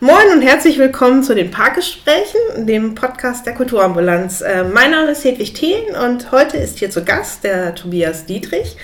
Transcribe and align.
Moin 0.00 0.32
und 0.32 0.42
herzlich 0.42 0.78
willkommen 0.78 1.22
zu 1.22 1.34
den 1.34 1.50
Parkgesprächen, 1.50 2.66
dem 2.66 2.94
Podcast 2.94 3.46
der 3.46 3.54
Kulturambulanz. 3.54 4.40
Äh, 4.40 4.64
mein 4.64 4.90
Name 4.90 5.12
ist 5.12 5.24
Hedwig 5.24 5.54
Thelen 5.54 5.94
und 5.96 6.32
heute 6.32 6.56
ist 6.58 6.78
hier 6.78 6.90
zu 6.90 7.04
Gast 7.04 7.44
der 7.44 7.74
Tobias 7.74 8.26
Dietrich. 8.26 8.76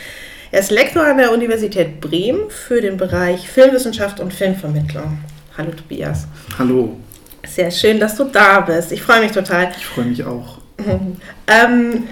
Er 0.50 0.60
ist 0.60 0.70
Lektor 0.70 1.04
an 1.04 1.18
der 1.18 1.32
Universität 1.32 2.00
Bremen 2.00 2.50
für 2.50 2.80
den 2.80 2.96
Bereich 2.96 3.48
Filmwissenschaft 3.48 4.20
und 4.20 4.32
Filmvermittlung. 4.32 5.18
Hallo 5.58 5.72
Tobias. 5.72 6.26
Hallo. 6.58 6.96
Sehr 7.46 7.70
schön, 7.70 8.00
dass 8.00 8.16
du 8.16 8.24
da 8.24 8.60
bist. 8.60 8.92
Ich 8.92 9.02
freue 9.02 9.20
mich 9.20 9.32
total. 9.32 9.70
Ich 9.76 9.86
freue 9.86 10.06
mich 10.06 10.24
auch. 10.24 10.58
ähm, 11.46 12.08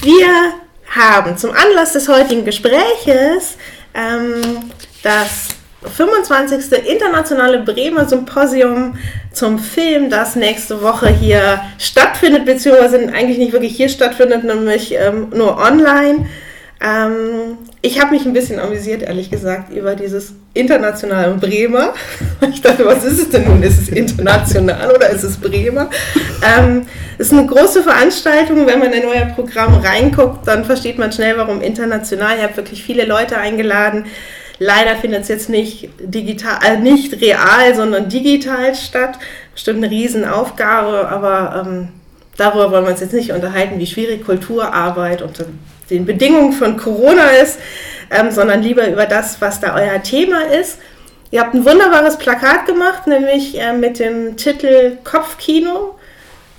wir 0.00 0.54
haben 0.90 1.36
zum 1.36 1.50
Anlass 1.50 1.92
des 1.92 2.08
heutigen 2.08 2.44
Gespräches 2.44 3.57
ähm, 3.94 4.70
das 5.02 5.48
25. 5.82 6.72
Internationale 6.86 7.60
Bremer 7.60 8.06
Symposium 8.06 8.98
zum 9.32 9.58
Film, 9.58 10.10
das 10.10 10.34
nächste 10.34 10.82
Woche 10.82 11.08
hier 11.08 11.60
stattfindet, 11.78 12.44
beziehungsweise 12.44 13.12
eigentlich 13.12 13.38
nicht 13.38 13.52
wirklich 13.52 13.76
hier 13.76 13.88
stattfindet, 13.88 14.44
nämlich 14.44 14.94
ähm, 14.94 15.28
nur 15.30 15.56
online. 15.58 16.26
Ähm, 16.80 17.58
ich 17.80 18.00
habe 18.00 18.10
mich 18.10 18.26
ein 18.26 18.32
bisschen 18.32 18.58
amüsiert, 18.58 19.02
ehrlich 19.02 19.30
gesagt, 19.30 19.72
über 19.72 19.94
dieses 19.94 20.34
internationale 20.54 21.34
Bremer. 21.34 21.94
Ich 22.50 22.62
dachte, 22.62 22.86
was 22.86 23.04
ist 23.04 23.18
es 23.20 23.30
denn 23.30 23.44
nun? 23.44 23.62
Ist 23.62 23.80
es 23.80 23.88
international 23.88 24.90
oder 24.94 25.10
ist 25.10 25.22
es 25.22 25.36
Bremer? 25.36 25.90
Ähm, 26.42 26.86
es 27.18 27.26
ist 27.26 27.32
eine 27.32 27.46
große 27.46 27.82
Veranstaltung. 27.82 28.66
Wenn 28.66 28.78
man 28.78 28.92
in 28.92 29.04
euer 29.04 29.26
Programm 29.26 29.74
reinguckt, 29.74 30.46
dann 30.46 30.64
versteht 30.64 30.98
man 30.98 31.12
schnell, 31.12 31.36
warum 31.36 31.60
international. 31.60 32.38
Ihr 32.38 32.44
habt 32.44 32.56
wirklich 32.56 32.82
viele 32.82 33.04
Leute 33.04 33.36
eingeladen. 33.36 34.06
Leider 34.58 34.96
findet 34.96 35.22
es 35.22 35.28
jetzt 35.28 35.48
nicht 35.48 35.90
digital, 36.00 36.58
äh, 36.64 36.78
nicht 36.78 37.20
real, 37.20 37.74
sondern 37.76 38.08
digital 38.08 38.74
statt. 38.74 39.18
Bestimmt 39.52 39.84
eine 39.84 39.90
Riesenaufgabe, 39.92 41.08
aber 41.08 41.64
ähm, 41.64 41.88
darüber 42.36 42.72
wollen 42.72 42.84
wir 42.84 42.90
uns 42.92 43.00
jetzt 43.00 43.14
nicht 43.14 43.32
unterhalten, 43.32 43.78
wie 43.78 43.86
schwierig 43.86 44.24
Kulturarbeit 44.24 45.22
unter 45.22 45.44
den 45.90 46.06
Bedingungen 46.06 46.52
von 46.52 46.76
Corona 46.76 47.28
ist, 47.42 47.58
ähm, 48.10 48.30
sondern 48.30 48.62
lieber 48.62 48.88
über 48.88 49.06
das, 49.06 49.40
was 49.40 49.60
da 49.60 49.74
euer 49.74 50.02
Thema 50.02 50.42
ist. 50.42 50.78
Ihr 51.30 51.40
habt 51.40 51.54
ein 51.54 51.64
wunderbares 51.64 52.16
Plakat 52.16 52.66
gemacht, 52.66 53.06
nämlich 53.06 53.60
äh, 53.60 53.72
mit 53.72 53.98
dem 53.98 54.36
Titel 54.36 54.96
Kopfkino, 55.04 55.94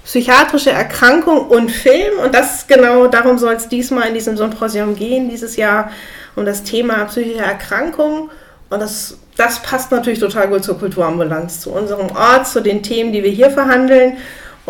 psychiatrische 0.05 0.71
Erkrankung 0.71 1.47
und 1.47 1.71
Film. 1.71 2.19
Und 2.23 2.35
das 2.35 2.67
genau 2.67 3.07
darum 3.07 3.39
soll 3.39 3.53
es 3.53 3.67
diesmal 3.67 4.07
in 4.07 4.13
diesem 4.13 4.37
Symposium 4.37 4.95
gehen, 4.95 5.29
dieses 5.29 5.55
Jahr 5.55 5.91
um 6.35 6.45
das 6.45 6.63
Thema 6.63 7.05
psychische 7.05 7.43
Erkrankung. 7.43 8.29
Und 8.69 8.79
das, 8.79 9.17
das 9.35 9.59
passt 9.63 9.91
natürlich 9.91 10.19
total 10.19 10.47
gut 10.47 10.63
zur 10.63 10.77
Kulturambulanz, 10.77 11.61
zu 11.61 11.71
unserem 11.71 12.11
Ort, 12.15 12.47
zu 12.47 12.61
den 12.61 12.83
Themen, 12.83 13.11
die 13.11 13.23
wir 13.23 13.31
hier 13.31 13.49
verhandeln. 13.49 14.17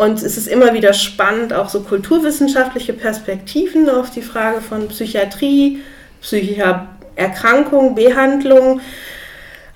Und 0.00 0.22
es 0.22 0.38
ist 0.38 0.48
immer 0.48 0.72
wieder 0.72 0.94
spannend, 0.94 1.52
auch 1.52 1.68
so 1.68 1.82
kulturwissenschaftliche 1.82 2.94
Perspektiven 2.94 3.90
auf 3.90 4.10
die 4.10 4.22
Frage 4.22 4.62
von 4.62 4.88
Psychiatrie, 4.88 5.82
psychischer 6.22 6.86
Erkrankung, 7.16 7.94
Behandlung 7.94 8.80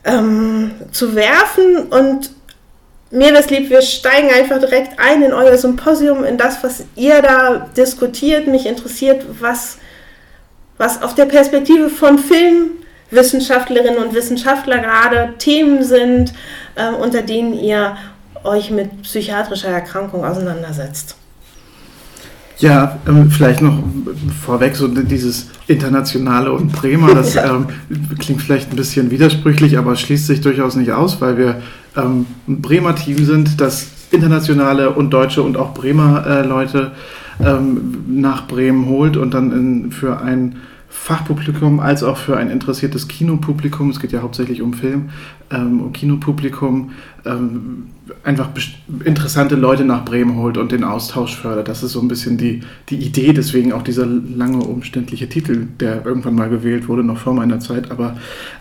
ähm, 0.02 0.70
zu 0.92 1.14
werfen. 1.14 1.88
Und 1.90 2.30
mir 3.10 3.34
es 3.34 3.50
lieb, 3.50 3.68
wir 3.68 3.82
steigen 3.82 4.30
einfach 4.30 4.60
direkt 4.60 4.98
ein 4.98 5.22
in 5.22 5.34
euer 5.34 5.58
Symposium, 5.58 6.24
in 6.24 6.38
das, 6.38 6.64
was 6.64 6.84
ihr 6.96 7.20
da 7.20 7.68
diskutiert. 7.76 8.46
Mich 8.46 8.64
interessiert, 8.64 9.26
was 9.40 9.76
was 10.78 11.02
auf 11.02 11.14
der 11.14 11.26
Perspektive 11.26 11.90
von 11.90 12.18
Filmwissenschaftlerinnen 12.18 14.02
und 14.02 14.14
Wissenschaftler 14.14 14.78
gerade 14.78 15.34
Themen 15.36 15.84
sind, 15.84 16.32
äh, 16.76 16.88
unter 16.88 17.20
denen 17.20 17.52
ihr 17.52 17.98
euch 18.44 18.70
mit 18.70 19.02
psychiatrischer 19.02 19.68
Erkrankung 19.68 20.24
auseinandersetzt. 20.24 21.16
Ja, 22.58 22.98
ähm, 23.08 23.30
vielleicht 23.30 23.62
noch 23.62 23.82
vorweg 24.44 24.76
so 24.76 24.86
dieses 24.86 25.48
Internationale 25.66 26.52
und 26.52 26.72
Bremer, 26.72 27.14
das 27.14 27.36
ähm, 27.36 27.66
klingt 28.18 28.42
vielleicht 28.42 28.70
ein 28.70 28.76
bisschen 28.76 29.10
widersprüchlich, 29.10 29.76
aber 29.76 29.96
schließt 29.96 30.26
sich 30.26 30.40
durchaus 30.40 30.76
nicht 30.76 30.92
aus, 30.92 31.20
weil 31.20 31.36
wir 31.36 31.62
ähm, 31.96 32.26
ein 32.46 32.62
Bremer 32.62 32.94
Team 32.94 33.24
sind, 33.24 33.60
das 33.60 33.88
internationale 34.10 34.90
und 34.90 35.10
deutsche 35.10 35.42
und 35.42 35.56
auch 35.56 35.74
Bremer 35.74 36.24
äh, 36.26 36.46
Leute 36.46 36.92
ähm, 37.44 38.04
nach 38.06 38.46
Bremen 38.46 38.86
holt 38.86 39.16
und 39.16 39.34
dann 39.34 39.50
in, 39.52 39.92
für 39.92 40.20
ein 40.20 40.56
Fachpublikum 40.96 41.80
als 41.80 42.02
auch 42.02 42.16
für 42.16 42.38
ein 42.38 42.48
interessiertes 42.48 43.08
Kinopublikum, 43.08 43.90
es 43.90 44.00
geht 44.00 44.12
ja 44.12 44.22
hauptsächlich 44.22 44.62
um 44.62 44.72
Film, 44.72 45.10
ähm, 45.50 45.80
um 45.80 45.92
Kinopublikum, 45.92 46.92
ähm, 47.26 47.88
einfach 48.22 48.48
interessante 49.04 49.56
Leute 49.56 49.84
nach 49.84 50.04
Bremen 50.04 50.36
holt 50.36 50.56
und 50.56 50.72
den 50.72 50.82
Austausch 50.82 51.36
fördert. 51.36 51.68
Das 51.68 51.82
ist 51.82 51.92
so 51.92 52.00
ein 52.00 52.08
bisschen 52.08 52.38
die, 52.38 52.60
die 52.88 52.96
Idee, 52.96 53.34
deswegen 53.34 53.72
auch 53.74 53.82
dieser 53.82 54.06
lange 54.06 54.58
umständliche 54.58 55.28
Titel, 55.28 55.66
der 55.78 56.06
irgendwann 56.06 56.36
mal 56.36 56.48
gewählt 56.48 56.88
wurde, 56.88 57.04
noch 57.04 57.18
vor 57.18 57.34
meiner 57.34 57.60
Zeit. 57.60 57.90
Aber 57.90 58.16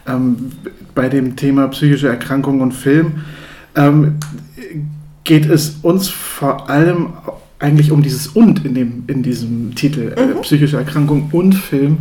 ähm, 0.05 0.51
bei 0.95 1.07
dem 1.07 1.37
Thema 1.37 1.67
psychische 1.69 2.09
Erkrankungen 2.09 2.61
und 2.61 2.73
Film 2.73 3.21
ähm, 3.75 4.15
geht 5.23 5.45
es 5.45 5.77
uns 5.81 6.09
vor 6.09 6.69
allem 6.69 7.13
eigentlich 7.63 7.91
um 7.91 8.03
dieses 8.03 8.27
Und 8.27 8.65
in, 8.65 8.75
dem, 8.75 9.03
in 9.07 9.23
diesem 9.23 9.73
Titel, 9.73 10.13
äh, 10.15 10.25
mhm. 10.25 10.31
äh, 10.31 10.41
psychische 10.41 10.77
Erkrankung 10.77 11.29
und 11.31 11.55
Film, 11.55 11.99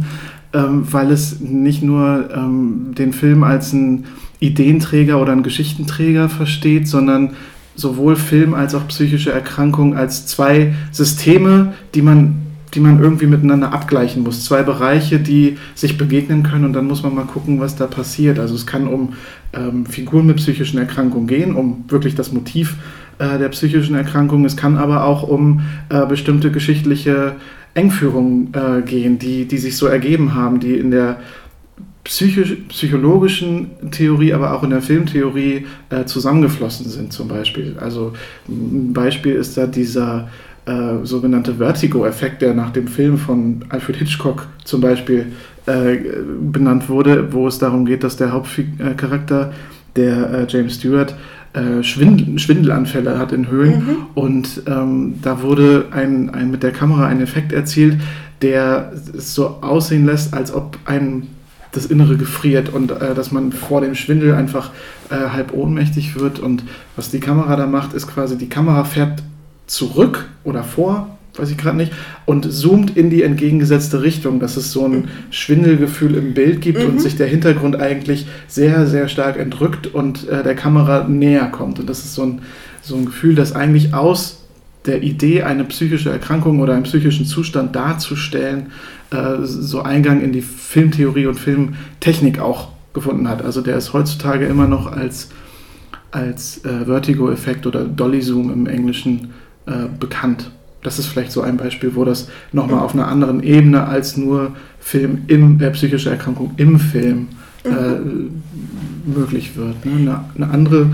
ähm, 0.53 0.84
weil 0.91 1.11
es 1.12 1.41
nicht 1.41 1.83
nur 1.83 2.28
ähm, 2.34 2.95
den 2.99 3.12
Film 3.12 3.45
als 3.45 3.73
einen 3.73 4.06
Ideenträger 4.41 5.21
oder 5.21 5.33
einen 5.33 5.45
Geschichtenträger 5.45 6.28
versteht, 6.28 6.89
sondern 6.89 7.31
sowohl 7.77 8.17
Film 8.17 8.53
als 8.55 8.75
auch 8.75 8.87
psychische 8.89 9.33
Erkrankung 9.33 9.97
als 9.97 10.27
zwei 10.27 10.75
Systeme, 10.91 11.73
die 11.94 12.03
man 12.03 12.43
die 12.75 12.81
man 12.81 13.03
irgendwie 13.03 13.27
miteinander 13.27 13.73
abgleichen 13.73 14.23
muss. 14.23 14.44
Zwei 14.44 14.62
Bereiche, 14.62 15.19
die 15.19 15.59
sich 15.75 15.99
begegnen 15.99 16.43
können 16.43 16.65
und 16.65 16.73
dann 16.73 16.87
muss 16.87 17.03
man 17.03 17.15
mal 17.15 17.27
gucken, 17.27 17.61
was 17.61 17.77
da 17.77 17.87
passiert. 17.87 18.39
Also 18.39 18.55
es 18.55 18.67
kann 18.67 18.87
um 18.87 19.12
ähm, 19.53 19.84
Figuren 19.84 20.27
mit 20.27 20.37
psychischen 20.37 20.79
Erkrankungen 20.79 21.27
gehen, 21.27 21.55
um 21.55 21.84
wirklich 21.89 22.15
das 22.15 22.33
Motiv 22.33 22.77
äh, 23.22 23.38
der 23.38 23.49
psychischen 23.50 23.94
Erkrankung. 23.94 24.44
Es 24.44 24.56
kann 24.56 24.77
aber 24.77 25.05
auch 25.05 25.22
um 25.22 25.60
äh, 25.91 26.05
bestimmte 26.06 26.50
geschichtliche 26.50 27.37
Engführungen 27.75 28.53
äh, 28.53 28.83
gehen, 28.83 29.19
die, 29.19 29.47
die 29.47 29.59
sich 29.59 29.77
so 29.77 29.87
ergeben 29.87 30.34
haben, 30.34 30.59
die 30.59 30.77
in 30.77 30.91
der 30.91 31.21
psychisch, 32.05 32.56
psychologischen 32.69 33.71
Theorie, 33.93 34.34
aber 34.34 34.53
auch 34.55 34.65
in 34.65 34.71
der 34.71 34.82
Filmtheorie 34.82 35.66
äh, 35.91 36.05
zusammengeflossen 36.05 36.88
sind 36.88 37.12
zum 37.12 37.28
Beispiel. 37.28 37.77
Also 37.81 38.12
ein 38.49 38.93
Beispiel 38.93 39.34
ist 39.34 39.56
da 39.56 39.66
dieser 39.66 40.28
äh, 40.66 41.05
sogenannte 41.05 41.55
Vertigo-Effekt, 41.55 42.43
der 42.43 42.55
nach 42.55 42.71
dem 42.71 42.88
Film 42.88 43.19
von 43.19 43.65
Alfred 43.69 43.97
Hitchcock 43.97 44.49
zum 44.65 44.81
Beispiel 44.81 45.27
äh, 45.66 45.97
benannt 46.41 46.88
wurde, 46.88 47.32
wo 47.32 47.47
es 47.47 47.59
darum 47.59 47.87
geht, 47.87 48.03
dass 48.03 48.16
der 48.16 48.32
Hauptcharakter, 48.32 49.53
der 49.94 50.31
äh, 50.31 50.47
James 50.49 50.75
Stewart, 50.75 51.15
äh, 51.53 51.83
Schwindel, 51.83 52.39
Schwindelanfälle 52.39 53.19
hat 53.19 53.33
in 53.33 53.49
Höhlen. 53.49 53.85
Mhm. 53.85 53.97
Und 54.15 54.63
ähm, 54.67 55.15
da 55.23 55.43
wurde 55.43 55.87
ein, 55.91 56.31
ein, 56.31 56.51
mit 56.51 56.63
der 56.63 56.73
Kamera 56.73 57.07
ein 57.07 57.21
Effekt 57.21 57.53
erzielt, 57.53 57.99
der 58.41 58.93
es 59.17 59.35
so 59.35 59.59
aussehen 59.62 60.07
lässt, 60.07 60.35
als 60.35 60.53
ob 60.53 60.79
ein 60.85 61.29
das 61.73 61.87
Innere 61.87 62.17
gefriert 62.17 62.69
und 62.69 62.91
äh, 62.91 63.15
dass 63.15 63.33
man 63.33 63.51
vor 63.51 63.81
dem 63.81 63.95
Schwindel 63.95 64.35
einfach 64.35 64.71
äh, 65.11 65.15
halb 65.15 65.55
ohnmächtig 65.55 66.19
wird. 66.19 66.39
Und 66.39 66.65
was 66.97 67.11
die 67.11 67.21
Kamera 67.21 67.57
da 67.57 67.67
macht, 67.67 67.95
ist 67.95 68.07
quasi, 68.09 68.37
die 68.37 68.49
Kamera 68.49 68.85
fährt 68.85 69.23
zurück 69.67 70.29
oder 70.45 70.65
vor, 70.65 71.19
weiß 71.37 71.50
ich 71.50 71.56
gerade 71.56 71.76
nicht, 71.76 71.93
und 72.26 72.53
zoomt 72.53 72.97
in 72.97 73.09
die 73.09 73.22
entgegengesetzte 73.22 74.03
Richtung, 74.03 74.38
dass 74.38 74.56
es 74.56 74.70
so 74.70 74.87
ein 74.87 75.09
Schwindelgefühl 75.31 76.14
im 76.14 76.34
Bild 76.34 76.61
gibt 76.61 76.81
mhm. 76.81 76.90
und 76.90 77.00
sich 77.00 77.17
der 77.17 77.26
Hintergrund 77.26 77.76
eigentlich 77.76 78.26
sehr, 78.49 78.87
sehr 78.87 79.08
stark 79.08 79.38
entrückt 79.38 79.87
und 79.87 80.29
äh, 80.29 80.43
der 80.43 80.55
Kamera 80.55 81.08
näher 81.08 81.46
kommt. 81.46 81.81
Und 81.81 81.88
das 81.88 82.05
ist 82.05 82.14
so 82.14 82.25
ein, 82.25 82.43
so 82.82 82.96
ein 82.96 83.06
Gefühl, 83.06 83.34
das 83.34 83.55
eigentlich 83.55 83.94
aus 83.94 84.44
der 84.84 85.02
Idee, 85.02 85.43
eine 85.43 85.64
psychische 85.64 86.11
Erkrankung 86.11 86.61
oder 86.61 86.75
einen 86.75 86.82
psychischen 86.82 87.25
Zustand 87.25 87.75
darzustellen, 87.75 88.67
äh, 89.11 89.37
so 89.43 89.82
Eingang 89.82 90.20
in 90.20 90.32
die 90.32 90.43
Filmtheorie 90.43 91.26
und 91.26 91.38
Filmtechnik 91.38 92.40
auch 92.40 92.69
gefunden 92.93 93.28
hat. 93.28 93.43
Also 93.43 93.62
der 93.62 93.76
ist 93.78 93.94
heutzutage 93.94 94.44
immer 94.46 94.67
noch 94.67 94.90
als, 94.90 95.31
als 96.11 96.62
äh, 96.64 96.85
Vertigo-Effekt 96.85 97.67
oder 97.67 97.85
Dolly-Zoom 97.85 98.52
im 98.52 98.67
Englischen 98.67 99.31
äh, 99.67 99.87
bekannt. 99.99 100.50
Das 100.82 100.99
ist 100.99 101.06
vielleicht 101.06 101.32
so 101.32 101.43
ein 101.43 101.56
Beispiel, 101.56 101.94
wo 101.94 102.05
das 102.05 102.29
nochmal 102.52 102.81
auf 102.81 102.94
einer 102.94 103.08
anderen 103.08 103.43
Ebene 103.43 103.87
als 103.87 104.17
nur 104.17 104.56
Film 104.81 105.23
im, 105.29 105.61
äh, 105.61 105.70
psychische 105.70 106.11
Erkrankung 106.11 106.52
im 106.56 106.79
Film 106.79 107.29
äh, 107.64 107.69
mhm. 107.70 108.43
möglich 109.06 109.56
wird. 109.56 109.84
Ne? 109.84 109.93
Eine, 109.96 110.25
eine, 110.34 110.50
andere 110.52 110.93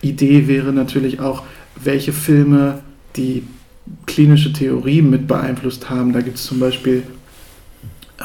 Idee 0.00 0.46
wäre 0.46 0.72
natürlich 0.72 1.20
auch, 1.20 1.42
welche 1.82 2.12
Filme 2.12 2.80
die 3.16 3.42
klinische 4.06 4.52
Theorie 4.52 5.02
mit 5.02 5.26
beeinflusst 5.26 5.90
haben. 5.90 6.12
Da 6.12 6.20
gibt 6.20 6.36
es 6.36 6.44
zum 6.44 6.60
Beispiel 6.60 7.02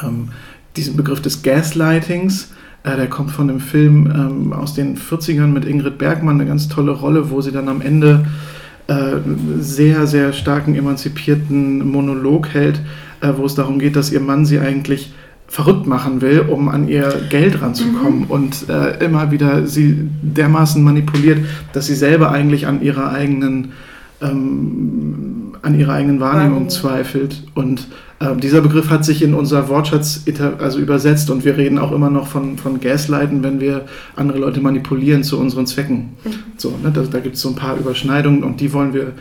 ähm, 0.02 0.28
diesen 0.76 0.96
Begriff 0.96 1.20
des 1.20 1.42
Gaslightings, 1.42 2.52
Äh, 2.84 2.96
der 2.96 3.08
kommt 3.08 3.30
von 3.30 3.48
einem 3.48 3.60
Film 3.60 4.06
ähm, 4.06 4.52
aus 4.52 4.74
den 4.74 4.96
40ern 4.96 5.48
mit 5.48 5.64
Ingrid 5.64 5.98
Bergmann, 5.98 6.40
eine 6.40 6.48
ganz 6.48 6.68
tolle 6.68 6.92
Rolle, 6.92 7.30
wo 7.30 7.40
sie 7.40 7.52
dann 7.52 7.68
am 7.68 7.80
Ende 7.80 8.26
sehr, 9.60 10.06
sehr 10.06 10.32
starken 10.32 10.74
emanzipierten 10.74 11.86
Monolog 11.88 12.48
hält, 12.48 12.80
äh, 13.20 13.32
wo 13.36 13.44
es 13.44 13.54
darum 13.54 13.78
geht, 13.78 13.96
dass 13.96 14.12
ihr 14.12 14.20
Mann 14.20 14.44
sie 14.44 14.58
eigentlich 14.58 15.12
verrückt 15.46 15.86
machen 15.86 16.22
will, 16.22 16.40
um 16.40 16.68
an 16.68 16.88
ihr 16.88 17.12
Geld 17.28 17.60
ranzukommen 17.60 18.20
mhm. 18.20 18.30
und 18.30 18.68
äh, 18.68 19.04
immer 19.04 19.30
wieder 19.30 19.66
sie 19.66 20.08
dermaßen 20.22 20.82
manipuliert, 20.82 21.40
dass 21.74 21.86
sie 21.86 21.94
selber 21.94 22.30
eigentlich 22.30 22.66
an 22.66 22.82
ihrer 22.82 23.12
eigenen 23.12 23.72
ähm, 24.22 25.54
an 25.62 25.78
ihrer 25.78 25.94
eigenen 25.94 26.20
Wahrnehmung 26.20 26.68
zweifelt. 26.70 27.42
Und 27.54 27.86
äh, 28.22 28.36
dieser 28.36 28.60
Begriff 28.60 28.88
hat 28.90 29.04
sich 29.04 29.22
in 29.22 29.34
unser 29.34 29.68
Wortschatz 29.68 30.22
also 30.58 30.78
übersetzt 30.78 31.30
und 31.30 31.44
wir 31.44 31.56
reden 31.56 31.78
auch 31.78 31.92
immer 31.92 32.10
noch 32.10 32.28
von, 32.28 32.56
von 32.58 32.80
Gaslighten, 32.80 33.42
wenn 33.42 33.60
wir 33.60 33.86
andere 34.16 34.38
Leute 34.38 34.60
manipulieren 34.60 35.24
zu 35.24 35.38
unseren 35.38 35.66
Zwecken. 35.66 36.16
Mhm. 36.24 36.30
So, 36.56 36.70
ne, 36.82 36.92
da, 36.92 37.02
da 37.02 37.18
gibt 37.18 37.36
es 37.36 37.42
so 37.42 37.48
ein 37.48 37.56
paar 37.56 37.76
Überschneidungen 37.76 38.44
und 38.44 38.60
die 38.60 38.72
wollen 38.72 38.94
wir 38.94 39.12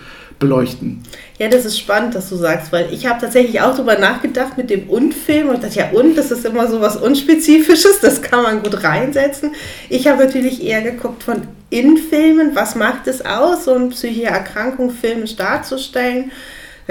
beleuchten. 0.42 1.02
Ja, 1.38 1.48
das 1.48 1.66
ist 1.66 1.80
spannend, 1.80 2.16
dass 2.16 2.30
du 2.30 2.36
sagst, 2.36 2.74
weil 2.74 2.92
ich 2.92 3.06
habe 3.06 3.22
tatsächlich 3.22 3.62
auch 3.62 3.76
darüber 3.76 3.98
nachgedacht 3.98 4.58
mit 4.58 4.70
dem 4.70 4.90
Und-Film 4.90 5.50
und 5.50 5.64
dachte, 5.64 5.80
ja, 5.80 5.92
und, 5.92 6.18
das 6.18 6.32
ist 6.32 6.46
immer 6.46 6.68
so 6.68 6.82
was 6.82 6.98
Unspezifisches, 6.98 8.00
das 8.02 8.22
kann 8.22 8.44
man 8.44 8.64
gut 8.64 8.84
reinsetzen. 8.84 9.52
Ich 9.90 10.08
habe 10.08 10.26
natürlich 10.26 10.64
eher 10.64 10.82
geguckt 10.82 11.24
von 11.24 11.44
in 11.70 11.98
Filmen, 11.98 12.52
was 12.54 12.76
macht 12.76 13.08
es 13.08 13.24
aus, 13.24 13.66
so 13.66 13.74
eine 13.74 13.88
psychische 13.88 14.26
Erkrankung 14.26 14.90
filmisch 14.90 15.38
darzustellen, 15.38 16.32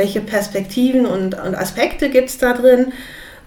welche 0.00 0.22
Perspektiven 0.22 1.04
und, 1.04 1.34
und 1.38 1.54
Aspekte 1.54 2.08
gibt 2.08 2.30
es 2.30 2.38
da 2.38 2.54
drin. 2.54 2.92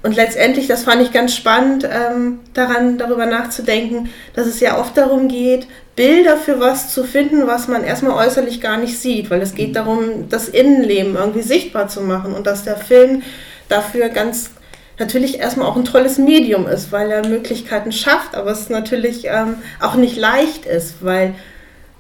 Und 0.04 0.16
letztendlich, 0.16 0.68
das 0.68 0.84
fand 0.84 1.02
ich 1.02 1.12
ganz 1.12 1.34
spannend, 1.34 1.90
ähm, 1.92 2.42
daran 2.54 3.00
darüber 3.00 3.26
nachzudenken, 3.26 4.10
dass 4.36 4.46
es 4.46 4.60
ja 4.60 4.78
oft 4.80 4.96
darum 4.96 5.30
geht, 5.30 5.66
Bilder 5.96 6.38
für 6.38 6.60
was 6.60 6.94
zu 6.94 7.04
finden, 7.04 7.48
was 7.48 7.68
man 7.68 7.84
erstmal 7.84 8.28
äußerlich 8.28 8.62
gar 8.62 8.78
nicht 8.78 9.00
sieht, 9.00 9.32
weil 9.32 9.42
es 9.42 9.56
geht 9.56 9.70
mhm. 9.70 9.74
darum, 9.74 10.30
das 10.30 10.48
Innenleben 10.48 11.16
irgendwie 11.16 11.42
sichtbar 11.42 11.88
zu 11.88 12.02
machen 12.02 12.34
und 12.34 12.46
dass 12.46 12.64
der 12.64 12.78
Film 12.78 13.24
dafür 13.68 14.10
ganz 14.10 14.52
natürlich 15.00 15.40
erstmal 15.40 15.68
auch 15.68 15.76
ein 15.76 15.86
tolles 15.86 16.20
Medium 16.20 16.68
ist, 16.68 16.92
weil 16.92 17.10
er 17.10 17.28
Möglichkeiten 17.28 17.92
schafft, 17.92 18.36
aber 18.36 18.52
es 18.52 18.70
natürlich 18.70 19.26
ähm, 19.26 19.56
auch 19.80 19.96
nicht 19.96 20.18
leicht 20.18 20.68
ist, 20.68 20.98
weil 21.02 21.34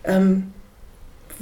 ähm, 0.03 0.53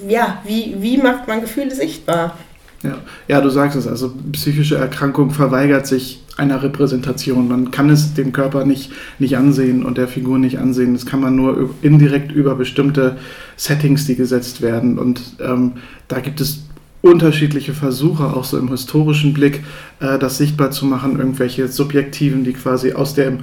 ja, 0.08 0.42
wie, 0.46 0.76
wie 0.80 0.98
macht 0.98 1.28
man 1.28 1.42
Gefühle 1.42 1.72
sichtbar? 1.76 2.38
Ja. 2.84 2.98
ja, 3.28 3.42
du 3.42 3.50
sagst 3.50 3.78
es, 3.78 3.86
also 3.86 4.12
psychische 4.32 4.76
Erkrankung 4.76 5.30
verweigert 5.30 5.86
sich 5.86 6.24
einer 6.38 6.64
Repräsentation. 6.64 7.48
Man 7.48 7.70
kann 7.70 7.90
es 7.90 8.16
dem 8.16 8.32
Körper 8.32 8.66
nicht, 8.66 8.92
nicht 9.20 9.38
ansehen 9.38 9.86
und 9.86 9.98
der 9.98 10.08
Figur 10.08 10.40
nicht 10.40 10.58
ansehen. 10.58 10.94
Das 10.94 11.06
kann 11.06 11.20
man 11.20 11.36
nur 11.36 11.76
indirekt 11.84 12.32
über 12.32 12.56
bestimmte 12.56 13.18
Settings, 13.56 14.08
die 14.08 14.16
gesetzt 14.16 14.62
werden. 14.62 14.98
Und 14.98 15.22
ähm, 15.40 15.74
da 16.08 16.20
gibt 16.22 16.42
es 16.42 16.64
unterschiedliche 17.04 17.74
Versuche, 17.74 18.26
auch 18.26 18.46
so 18.46 18.58
im 18.58 18.70
historischen 18.70 19.34
Blick, 19.34 19.64
äh, 20.00 20.18
das 20.18 20.38
sichtbar 20.38 20.72
zu 20.72 20.86
machen, 20.86 21.20
irgendwelche 21.20 21.68
Subjektiven, 21.68 22.44
die 22.44 22.54
quasi 22.54 22.94
aus, 22.94 23.14
der, 23.14 23.38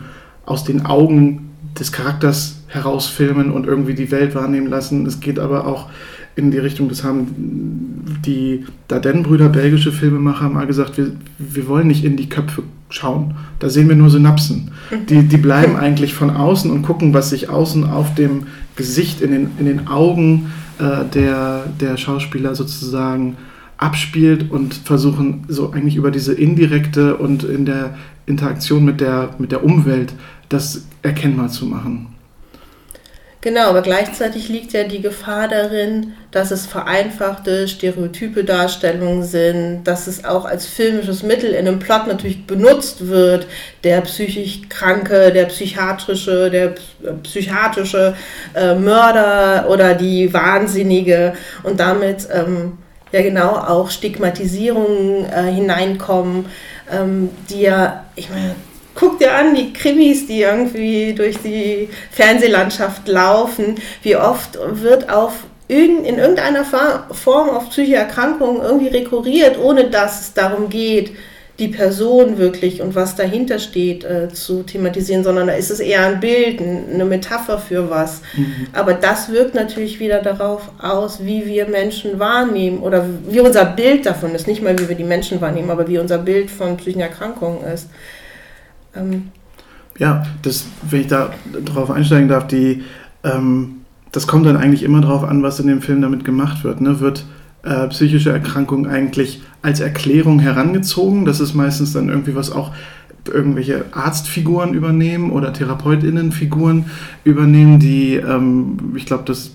aus 0.46 0.64
den 0.64 0.86
Augen 0.86 1.50
des 1.78 1.92
Charakters 1.92 2.62
herausfilmen 2.66 3.50
und 3.52 3.66
irgendwie 3.66 3.94
die 3.94 4.10
Welt 4.10 4.34
wahrnehmen 4.34 4.66
lassen. 4.66 5.06
Es 5.06 5.20
geht 5.20 5.38
aber 5.38 5.66
auch 5.66 5.88
in 6.38 6.50
die 6.50 6.58
Richtung, 6.58 6.88
das 6.88 7.04
haben 7.04 8.20
die 8.24 8.64
Dardenne-Brüder, 8.88 9.48
belgische 9.48 9.92
Filmemacher, 9.92 10.48
mal 10.48 10.66
gesagt, 10.66 10.96
wir, 10.96 11.12
wir 11.38 11.68
wollen 11.68 11.88
nicht 11.88 12.04
in 12.04 12.16
die 12.16 12.28
Köpfe 12.28 12.62
schauen. 12.90 13.34
Da 13.58 13.68
sehen 13.68 13.88
wir 13.88 13.96
nur 13.96 14.10
Synapsen. 14.10 14.70
Die, 15.08 15.22
die 15.24 15.36
bleiben 15.36 15.76
eigentlich 15.76 16.14
von 16.14 16.30
außen 16.30 16.70
und 16.70 16.82
gucken, 16.82 17.12
was 17.12 17.30
sich 17.30 17.50
außen 17.50 17.84
auf 17.84 18.14
dem 18.14 18.46
Gesicht, 18.76 19.20
in 19.20 19.32
den, 19.32 19.50
in 19.58 19.66
den 19.66 19.88
Augen 19.88 20.52
äh, 20.78 21.04
der, 21.12 21.64
der 21.80 21.96
Schauspieler 21.96 22.54
sozusagen 22.54 23.36
abspielt 23.76 24.50
und 24.50 24.74
versuchen 24.74 25.44
so 25.48 25.72
eigentlich 25.72 25.96
über 25.96 26.10
diese 26.10 26.34
indirekte 26.34 27.16
und 27.16 27.44
in 27.44 27.64
der 27.66 27.96
Interaktion 28.26 28.84
mit 28.84 29.00
der, 29.00 29.30
mit 29.38 29.52
der 29.52 29.64
Umwelt 29.64 30.12
das 30.48 30.84
erkennbar 31.02 31.48
zu 31.48 31.66
machen. 31.66 32.08
Genau, 33.40 33.68
aber 33.68 33.82
gleichzeitig 33.82 34.48
liegt 34.48 34.72
ja 34.72 34.84
die 34.84 35.00
Gefahr 35.00 35.46
darin, 35.46 36.12
dass 36.30 36.50
es 36.50 36.66
vereinfachte, 36.66 37.66
stereotype 37.68 38.44
Darstellungen 38.44 39.22
sind, 39.22 39.84
dass 39.84 40.06
es 40.06 40.24
auch 40.24 40.44
als 40.44 40.66
filmisches 40.66 41.22
Mittel 41.22 41.52
in 41.52 41.66
einem 41.66 41.78
Plot 41.78 42.06
natürlich 42.06 42.46
benutzt 42.46 43.08
wird. 43.08 43.46
Der 43.82 44.02
psychisch 44.02 44.68
Kranke, 44.68 45.32
der 45.32 45.46
psychiatrische, 45.46 46.50
der 46.50 46.74
psychiatrische 47.22 48.14
äh, 48.54 48.74
Mörder 48.74 49.68
oder 49.70 49.94
die 49.94 50.32
Wahnsinnige 50.34 51.32
und 51.62 51.80
damit 51.80 52.28
ähm, 52.32 52.76
ja 53.10 53.22
genau 53.22 53.52
auch 53.52 53.90
Stigmatisierungen 53.90 55.24
äh, 55.24 55.50
hineinkommen, 55.50 56.46
ähm, 56.92 57.30
die 57.48 57.62
ja, 57.62 58.04
ich 58.16 58.28
meine, 58.28 58.54
guck 58.94 59.18
dir 59.18 59.32
an, 59.34 59.54
die 59.54 59.72
Krimis, 59.72 60.26
die 60.26 60.42
irgendwie 60.42 61.14
durch 61.14 61.38
die 61.38 61.88
Fernsehlandschaft 62.10 63.08
laufen, 63.08 63.76
wie 64.02 64.16
oft 64.16 64.58
wird 64.72 65.08
auf 65.08 65.32
in 65.68 66.04
irgendeiner 66.04 66.64
Form 66.64 67.50
auf 67.50 67.70
psychische 67.70 67.96
Erkrankungen 67.96 68.62
irgendwie 68.62 68.88
rekurriert, 68.88 69.58
ohne 69.58 69.90
dass 69.90 70.22
es 70.22 70.34
darum 70.34 70.70
geht, 70.70 71.12
die 71.58 71.68
Person 71.68 72.38
wirklich 72.38 72.80
und 72.80 72.94
was 72.94 73.16
dahinter 73.16 73.58
steht 73.58 74.04
äh, 74.04 74.28
zu 74.28 74.62
thematisieren, 74.62 75.24
sondern 75.24 75.48
da 75.48 75.54
ist 75.54 75.70
es 75.70 75.80
eher 75.80 76.06
ein 76.06 76.20
Bild, 76.20 76.60
eine 76.60 77.04
Metapher 77.04 77.58
für 77.58 77.90
was. 77.90 78.22
Mhm. 78.36 78.68
Aber 78.72 78.94
das 78.94 79.30
wirkt 79.30 79.56
natürlich 79.56 79.98
wieder 79.98 80.22
darauf 80.22 80.70
aus, 80.78 81.24
wie 81.24 81.46
wir 81.46 81.68
Menschen 81.68 82.20
wahrnehmen 82.20 82.78
oder 82.78 83.04
wie 83.28 83.40
unser 83.40 83.64
Bild 83.64 84.06
davon 84.06 84.36
ist. 84.36 84.46
Nicht 84.46 84.62
mal, 84.62 84.78
wie 84.78 84.88
wir 84.88 84.94
die 84.94 85.04
Menschen 85.04 85.40
wahrnehmen, 85.40 85.70
aber 85.70 85.88
wie 85.88 85.98
unser 85.98 86.18
Bild 86.18 86.48
von 86.48 86.76
psychischen 86.76 87.00
Erkrankungen 87.00 87.64
ist. 87.64 87.90
Ähm 88.94 89.32
ja, 89.98 90.22
das, 90.42 90.64
wenn 90.88 91.00
ich 91.00 91.08
da 91.08 91.32
drauf 91.64 91.90
einsteigen 91.90 92.28
darf, 92.28 92.46
die, 92.46 92.84
ähm, 93.24 93.77
das 94.12 94.26
kommt 94.26 94.46
dann 94.46 94.56
eigentlich 94.56 94.82
immer 94.82 95.00
darauf 95.00 95.24
an, 95.24 95.42
was 95.42 95.60
in 95.60 95.66
dem 95.66 95.82
Film 95.82 96.02
damit 96.02 96.24
gemacht 96.24 96.64
wird. 96.64 96.80
Ne? 96.80 97.00
Wird 97.00 97.24
äh, 97.62 97.88
psychische 97.88 98.30
Erkrankung 98.30 98.86
eigentlich 98.86 99.42
als 99.62 99.80
Erklärung 99.80 100.38
herangezogen? 100.38 101.24
Das 101.24 101.40
ist 101.40 101.54
meistens 101.54 101.92
dann 101.92 102.08
irgendwie 102.08 102.34
was 102.34 102.50
auch 102.50 102.72
irgendwelche 103.28 103.84
Arztfiguren 103.92 104.74
übernehmen 104.74 105.30
oder 105.30 105.52
Therapeutinnenfiguren 105.52 106.86
übernehmen, 107.24 107.78
die, 107.78 108.14
ähm, 108.14 108.94
ich 108.96 109.06
glaube, 109.06 109.24
das 109.26 109.52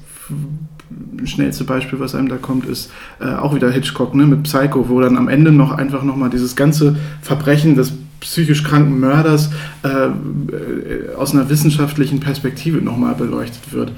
schnellste 1.25 1.63
Beispiel, 1.63 1.99
was 1.99 2.15
einem 2.15 2.29
da 2.29 2.37
kommt, 2.37 2.65
ist 2.65 2.91
äh, 3.19 3.33
auch 3.33 3.55
wieder 3.55 3.71
Hitchcock 3.71 4.13
ne, 4.15 4.25
mit 4.25 4.43
Psycho, 4.43 4.89
wo 4.89 4.99
dann 4.99 5.17
am 5.17 5.27
Ende 5.27 5.51
noch 5.51 5.71
einfach 5.71 6.03
nochmal 6.03 6.29
dieses 6.29 6.55
ganze 6.55 6.95
Verbrechen 7.21 7.75
des 7.75 7.93
psychisch 8.19 8.63
kranken 8.63 8.99
Mörders 8.99 9.49
äh, 9.83 9.87
äh, 9.87 11.15
aus 11.17 11.33
einer 11.33 11.49
wissenschaftlichen 11.49 12.19
Perspektive 12.19 12.77
nochmal 12.77 13.15
beleuchtet 13.15 13.73
wird. 13.73 13.91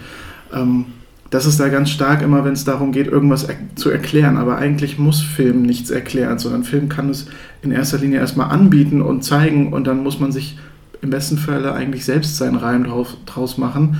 Ähm, 0.56 0.86
das 1.30 1.46
ist 1.46 1.60
da 1.60 1.70
ganz 1.70 1.90
stark 1.90 2.22
immer, 2.22 2.46
wenn 2.46 2.54
es 2.54 2.64
darum 2.64 2.92
geht, 2.92 3.08
irgendwas 3.08 3.44
er 3.44 3.56
zu 3.76 3.90
erklären. 3.90 4.38
Aber 4.38 4.58
eigentlich 4.58 4.98
muss 4.98 5.22
Film 5.22 5.64
nichts 5.64 5.90
erklären, 5.90 6.40
sondern 6.40 6.64
Film 6.64 6.88
kann 6.88 7.10
es 7.10 7.28
in 7.62 7.72
erster 7.72 7.98
Linie 7.98 8.20
erstmal 8.20 8.52
anbieten 8.52 9.02
und 9.02 9.24
zeigen 9.24 9.74
und 9.74 9.86
dann 9.86 10.04
muss 10.04 10.20
man 10.20 10.32
sich 10.32 10.58
im 11.02 11.10
besten 11.10 11.38
Falle 11.38 11.74
eigentlich 11.74 12.06
selbst 12.06 12.38
seinen 12.38 12.56
Reim 12.56 12.86
drauf, 12.86 13.18
draus 13.26 13.58
machen. 13.58 13.98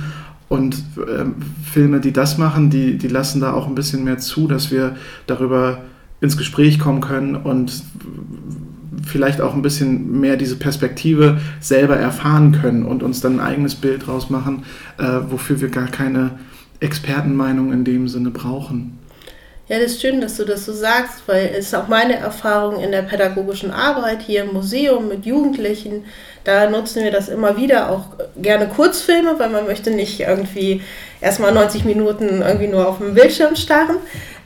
Und 0.48 0.82
ähm, 0.96 1.34
Filme, 1.64 2.00
die 2.00 2.12
das 2.12 2.38
machen, 2.38 2.70
die, 2.70 2.96
die 2.96 3.08
lassen 3.08 3.40
da 3.40 3.52
auch 3.52 3.66
ein 3.66 3.74
bisschen 3.74 4.04
mehr 4.04 4.18
zu, 4.18 4.46
dass 4.46 4.70
wir 4.70 4.96
darüber 5.26 5.78
ins 6.20 6.36
Gespräch 6.36 6.78
kommen 6.78 7.00
können 7.00 7.34
und 7.36 7.82
vielleicht 9.06 9.40
auch 9.40 9.54
ein 9.54 9.62
bisschen 9.62 10.20
mehr 10.20 10.36
diese 10.36 10.56
Perspektive 10.56 11.40
selber 11.60 11.96
erfahren 11.96 12.52
können 12.52 12.84
und 12.84 13.02
uns 13.02 13.20
dann 13.20 13.40
ein 13.40 13.46
eigenes 13.46 13.74
Bild 13.74 14.06
draus 14.06 14.30
machen, 14.30 14.64
äh, 14.98 15.20
wofür 15.30 15.60
wir 15.60 15.68
gar 15.68 15.88
keine 15.88 16.32
Expertenmeinung 16.80 17.72
in 17.72 17.84
dem 17.84 18.08
Sinne 18.08 18.30
brauchen. 18.30 18.98
Ja, 19.68 19.80
das 19.80 19.92
ist 19.92 20.00
schön, 20.00 20.20
dass 20.20 20.36
du 20.36 20.44
das 20.44 20.64
so 20.64 20.72
sagst, 20.72 21.22
weil 21.26 21.50
es 21.58 21.66
ist 21.66 21.74
auch 21.74 21.88
meine 21.88 22.14
Erfahrung 22.14 22.80
in 22.80 22.92
der 22.92 23.02
pädagogischen 23.02 23.72
Arbeit 23.72 24.22
hier 24.22 24.44
im 24.44 24.52
Museum 24.52 25.08
mit 25.08 25.26
Jugendlichen. 25.26 26.04
Da 26.44 26.70
nutzen 26.70 27.02
wir 27.02 27.10
das 27.10 27.28
immer 27.28 27.56
wieder, 27.56 27.90
auch 27.90 28.04
gerne 28.40 28.68
Kurzfilme, 28.68 29.40
weil 29.40 29.50
man 29.50 29.66
möchte 29.66 29.90
nicht 29.90 30.20
irgendwie 30.20 30.82
erstmal 31.20 31.52
90 31.52 31.84
Minuten 31.84 32.42
irgendwie 32.42 32.68
nur 32.68 32.86
auf 32.86 32.98
dem 32.98 33.14
Bildschirm 33.14 33.56
starren. 33.56 33.96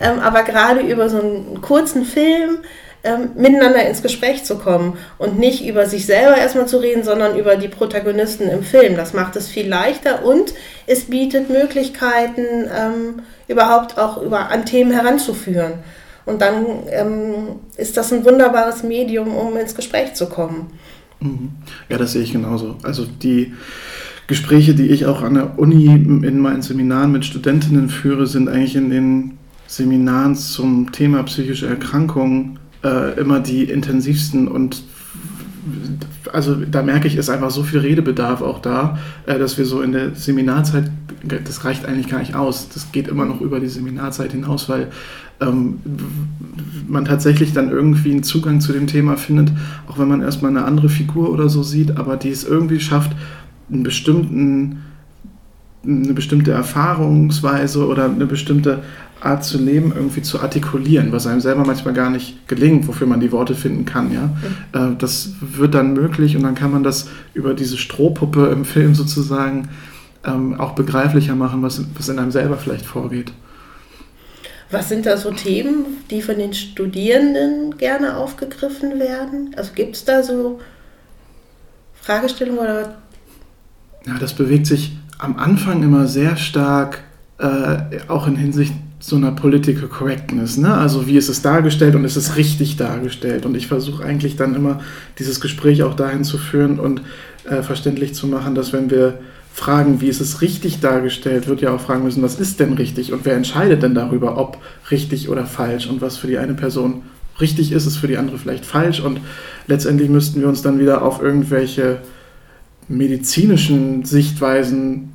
Ähm, 0.01 0.21
aber 0.21 0.43
gerade 0.43 0.81
über 0.81 1.11
so 1.11 1.21
einen 1.21 1.61
kurzen 1.61 2.07
Film 2.07 2.61
ähm, 3.03 3.31
miteinander 3.35 3.89
ins 3.89 4.03
Gespräch 4.03 4.45
zu 4.45 4.59
kommen 4.59 4.99
und 5.17 5.39
nicht 5.39 5.67
über 5.67 5.87
sich 5.87 6.05
selber 6.05 6.37
erstmal 6.37 6.67
zu 6.67 6.79
reden, 6.79 7.03
sondern 7.03 7.39
über 7.39 7.57
die 7.57 7.69
Protagonisten 7.69 8.49
im 8.49 8.63
Film. 8.63 8.97
Das 8.97 9.15
macht 9.15 9.37
es 9.37 9.49
viel 9.49 9.69
leichter 9.69 10.25
und 10.25 10.53
es 10.87 11.05
bietet 11.05 11.49
Möglichkeiten, 11.49 12.43
ähm, 12.77 13.23
überhaupt 13.49 13.99
auch 13.99 14.21
über, 14.21 14.51
an 14.51 14.67
Themen 14.67 14.93
heranzuführen. 14.93 15.75
Und 16.27 16.43
dann 16.43 16.67
ähm, 16.91 17.33
ist 17.77 17.97
das 17.97 18.13
ein 18.13 18.25
wunderbares 18.25 18.83
Medium, 18.83 19.35
um 19.35 19.57
ins 19.57 19.75
Gespräch 19.75 20.15
zu 20.15 20.27
kommen. 20.27 20.71
Mhm. 21.21 21.53
Ja, 21.89 21.99
das 21.99 22.13
sehe 22.13 22.23
ich 22.23 22.33
genauso. 22.33 22.77
Also 22.83 23.07
die 23.07 23.55
Gespräche, 24.27 24.75
die 24.75 24.89
ich 24.89 25.07
auch 25.07 25.23
an 25.23 25.35
der 25.35 25.59
Uni 25.59 25.87
in 25.87 26.39
meinen 26.39 26.63
Seminaren 26.63 27.11
mit 27.11 27.25
Studentinnen 27.25 27.89
führe, 27.89 28.27
sind 28.27 28.49
eigentlich 28.49 28.77
in 28.77 28.91
den 28.91 29.39
Seminaren 29.67 30.37
zum 30.37 30.93
Thema 30.93 31.23
psychische 31.25 31.67
Erkrankungen 31.67 32.60
äh, 32.83 33.19
immer 33.21 33.41
die 33.41 33.65
intensivsten 33.65 34.49
und 34.49 34.83
also 36.33 36.55
da 36.55 36.83
merke 36.83 37.07
ich, 37.07 37.17
ist 37.17 37.29
einfach 37.29 37.51
so 37.51 37.63
viel 37.63 37.81
Redebedarf 37.81 38.43
auch 38.43 38.61
da, 38.61 38.99
äh, 39.27 39.39
dass 39.39 39.59
wir 39.59 39.65
so 39.65 39.83
in 39.83 39.93
der 39.93 40.15
Seminarzeit, 40.15 40.91
das 41.23 41.65
reicht 41.65 41.87
eigentlich 41.87 42.09
gar 42.09 42.21
nicht 42.21 42.35
aus. 42.35 42.69
Das 42.69 42.93
geht 42.93 43.09
immer 43.09 43.25
noch 43.25 43.41
über 43.41 43.61
die 43.61 43.69
Seminarzeit 43.69 44.33
hinaus, 44.33 44.69
weil 44.69 44.89
ähm, 45.41 45.79
man 46.89 47.05
tatsächlich 47.05 47.53
dann 47.53 47.71
irgendwie 47.71 48.13
einen 48.13 48.23
Zugang 48.23 48.61
zu 48.61 48.73
dem 48.73 48.87
Thema 48.87 49.17
findet, 49.17 49.53
auch 49.87 49.99
wenn 49.99 50.09
man 50.09 50.23
erstmal 50.23 50.51
eine 50.51 50.65
andere 50.65 50.89
Figur 50.89 51.31
oder 51.31 51.49
so 51.49 51.63
sieht, 51.63 51.97
aber 51.97 52.17
die 52.17 52.31
es 52.31 52.45
irgendwie 52.45 52.81
schafft, 52.81 53.13
einen 53.71 53.83
bestimmten, 53.83 54.83
eine 55.85 56.13
bestimmte 56.13 56.53
Erfahrungsweise 56.53 57.87
oder 57.87 58.05
eine 58.07 58.27
bestimmte 58.27 58.83
Art 59.21 59.45
zu 59.45 59.59
leben 59.59 59.93
irgendwie 59.95 60.23
zu 60.23 60.41
artikulieren, 60.41 61.13
was 61.13 61.27
einem 61.27 61.41
selber 61.41 61.65
manchmal 61.65 61.95
gar 61.95 62.11
nicht 62.11 62.49
gelingt, 62.49 62.89
wofür 62.89 63.07
man 63.07 63.21
die 63.21 63.33
Worte 63.33 63.55
finden 63.55 63.85
kann. 63.85 64.13
Ja? 64.13 64.31
Mhm. 64.73 64.99
Das 64.99 65.35
wird 65.41 65.75
dann 65.75 65.93
möglich 65.93 66.37
und 66.37 66.43
dann 66.43 66.55
kann 66.55 66.71
man 66.71 66.83
das 66.83 67.09
über 67.35 67.55
diese 67.55 67.77
Strohpuppe 67.77 68.47
im 68.47 68.65
Film 68.65 68.95
sozusagen 68.95 69.69
ähm, 70.25 70.59
auch 70.61 70.73
begreiflicher 70.73 71.35
machen, 71.35 71.63
was, 71.63 71.83
was 71.97 72.09
in 72.09 72.19
einem 72.19 72.31
selber 72.31 72.57
vielleicht 72.57 72.87
vorgeht. 72.87 73.33
Was 74.71 74.89
sind 74.89 75.05
da 75.05 75.17
so 75.17 75.33
Themen, 75.33 75.99
die 76.11 76.23
von 76.23 76.39
den 76.39 76.55
Studierenden 76.55 77.77
gerne 77.77 78.17
aufgegriffen 78.17 79.01
werden? 79.01 79.55
Also 79.57 79.73
gibt 79.75 79.97
es 79.97 80.05
da 80.05 80.23
so 80.23 80.61
Fragestellungen 82.01 82.61
oder? 82.61 82.99
Ja, 84.07 84.17
das 84.19 84.33
bewegt 84.33 84.67
sich 84.67 84.97
am 85.19 85.37
Anfang 85.37 85.83
immer 85.83 86.07
sehr 86.07 86.37
stark, 86.37 87.03
äh, 87.39 87.79
auch 88.09 88.27
in 88.29 88.37
Hinsicht 88.37 88.73
so 89.01 89.17
einer 89.17 89.33
Political 89.33 89.89
Correctness. 89.89 90.59
Ne? 90.59 90.73
Also 90.73 91.07
wie 91.07 91.17
ist 91.17 91.29
es 91.29 91.41
dargestellt 91.41 91.95
und 91.95 92.05
ist 92.05 92.17
es 92.17 92.37
richtig 92.37 92.77
dargestellt? 92.77 93.47
Und 93.47 93.57
ich 93.57 93.67
versuche 93.67 94.05
eigentlich 94.05 94.37
dann 94.37 94.55
immer 94.55 94.81
dieses 95.19 95.41
Gespräch 95.41 95.83
auch 95.83 95.95
dahin 95.95 96.23
zu 96.23 96.37
führen 96.37 96.79
und 96.79 97.01
äh, 97.49 97.63
verständlich 97.63 98.15
zu 98.15 98.27
machen, 98.27 98.55
dass 98.55 98.75
wenn 98.75 98.91
wir 98.91 99.19
fragen, 99.55 100.01
wie 100.01 100.09
ist 100.09 100.21
es 100.21 100.43
richtig 100.43 100.81
dargestellt, 100.81 101.49
wird 101.49 101.63
ja 101.63 101.75
auch 101.75 101.81
fragen 101.81 102.05
müssen, 102.05 102.23
was 102.23 102.39
ist 102.39 102.61
denn 102.61 102.75
richtig 102.75 103.13
und 103.13 103.25
wer 103.25 103.35
entscheidet 103.35 103.83
denn 103.83 103.95
darüber, 103.95 104.39
ob 104.39 104.59
richtig 104.91 105.29
oder 105.29 105.45
falsch 105.45 105.89
und 105.89 106.01
was 106.01 106.17
für 106.19 106.29
die 106.29 106.39
eine 106.39 106.55
Person 106.55 107.03
richtig 107.41 107.73
ist, 107.73 107.87
ist 107.87 107.97
für 107.97 108.07
die 108.07 108.17
andere 108.17 108.39
vielleicht 108.39 108.65
falsch 108.65 109.01
und 109.01 109.21
letztendlich 109.67 110.09
müssten 110.09 110.41
wir 110.41 110.49
uns 110.49 110.63
dann 110.63 110.79
wieder 110.79 111.03
auf 111.03 111.21
irgendwelche 111.23 111.99
medizinischen 112.89 114.05
Sichtweisen 114.05 115.13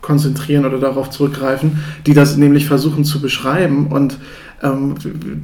konzentrieren 0.00 0.64
oder 0.64 0.78
darauf 0.78 1.10
zurückgreifen, 1.10 1.78
die 2.06 2.14
das 2.14 2.36
nämlich 2.36 2.66
versuchen 2.66 3.04
zu 3.04 3.20
beschreiben 3.20 3.88
und 3.88 4.18
ähm, 4.62 4.94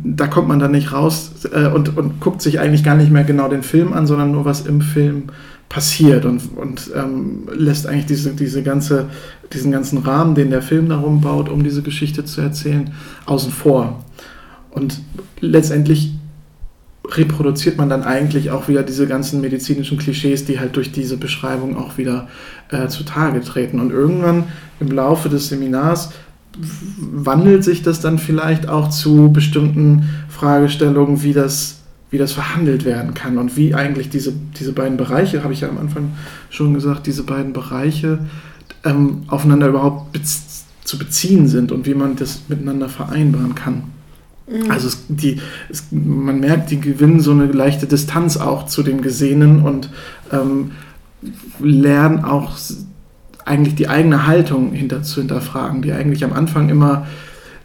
da 0.05 0.27
kommt 0.27 0.49
man 0.49 0.59
dann 0.59 0.73
nicht 0.73 0.93
raus 0.93 1.33
äh, 1.53 1.69
und, 1.69 1.97
und 1.97 2.21
guckt 2.21 2.43
sich 2.43 2.61
eigentlich 2.61 2.85
gar 2.85 2.97
nicht 2.97 3.11
mehr 3.11 3.25
genau 3.25 3.49
den 3.49 3.63
Film 3.63 3.93
an, 3.93 4.07
sondern 4.07 4.31
nur 4.31 4.45
was 4.45 4.67
im 4.67 4.81
Film 4.81 5.25
passiert 5.69 6.25
und, 6.25 6.57
und 6.57 6.91
ähm, 6.95 7.49
lässt 7.53 7.87
eigentlich 7.87 8.07
diese, 8.07 8.35
diese 8.35 8.63
ganze, 8.63 9.07
diesen 9.53 9.73
ganzen 9.73 9.99
Rahmen, 9.99 10.35
den 10.35 10.51
der 10.51 10.63
Film 10.63 10.89
darum 10.89 11.21
baut, 11.21 11.49
um 11.49 11.65
diese 11.65 11.83
Geschichte 11.83 12.25
zu 12.25 12.41
erzählen, 12.41 12.93
außen 13.25 13.51
vor. 13.51 14.05
Und 14.71 15.01
letztendlich 15.41 16.16
reproduziert 17.09 17.77
man 17.77 17.89
dann 17.89 18.03
eigentlich 18.03 18.51
auch 18.51 18.69
wieder 18.69 18.83
diese 18.83 19.07
ganzen 19.07 19.41
medizinischen 19.41 19.99
Klischees, 19.99 20.45
die 20.45 20.59
halt 20.59 20.77
durch 20.77 20.93
diese 20.93 21.17
Beschreibung 21.17 21.77
auch 21.77 21.99
wieder 21.99 22.29
äh, 22.71 22.89
zutage 22.89 23.41
treten. 23.41 23.81
Und 23.81 23.91
irgendwann 23.91 24.45
im 24.81 24.89
Laufe 24.89 25.29
des 25.29 25.49
Seminars 25.49 26.11
wandelt 26.99 27.65
sich 27.65 27.83
das 27.83 28.01
dann 28.01 28.19
vielleicht 28.19 28.69
auch 28.69 28.89
zu 28.89 29.31
bestimmten 29.31 30.09
Fragestellungen, 30.29 31.23
wie 31.23 31.33
das, 31.33 31.81
wie 32.11 32.19
das 32.19 32.33
verhandelt 32.33 32.85
werden 32.85 33.15
kann 33.15 33.39
und 33.39 33.57
wie 33.57 33.75
eigentlich 33.75 34.09
diese, 34.09 34.33
diese 34.59 34.73
beiden 34.73 34.97
Bereiche, 34.97 35.45
habe 35.45 35.53
ich 35.53 35.61
ja 35.61 35.69
am 35.69 35.79
Anfang 35.79 36.13
schon 36.51 36.75
gesagt, 36.75 37.07
diese 37.07 37.25
beiden 37.25 37.53
Bereiche 37.53 38.21
ähm, 38.85 39.25
aufeinander 39.29 39.69
überhaupt 39.69 40.13
bez 40.13 40.65
zu 40.85 40.99
beziehen 40.99 41.49
sind 41.49 41.73
und 41.73 41.85
wie 41.85 41.95
man 41.95 42.15
das 42.15 42.43
miteinander 42.49 42.89
vereinbaren 42.89 43.57
kann. 43.57 43.83
Mhm. 44.49 44.71
Also 44.71 44.89
es, 44.89 45.05
die, 45.09 45.41
es, 45.69 45.87
man 45.91 46.41
merkt, 46.41 46.71
die 46.71 46.81
gewinnen 46.81 47.21
so 47.21 47.33
eine 47.33 47.47
leichte 47.47 47.87
Distanz 47.87 48.37
auch 48.37 48.67
zu 48.67 48.83
dem 48.83 49.03
Gesehenen 49.03 49.63
und 49.63 49.91
ähm, 50.33 50.73
lernen 51.59 52.25
auch 52.25 52.57
eigentlich 53.45 53.75
die 53.75 53.89
eigene 53.89 54.27
Haltung 54.27 54.73
hinter, 54.73 55.03
zu 55.03 55.21
hinterfragen, 55.21 55.83
die 55.83 55.93
eigentlich 55.93 56.25
am 56.25 56.33
Anfang 56.33 56.69
immer 56.69 57.07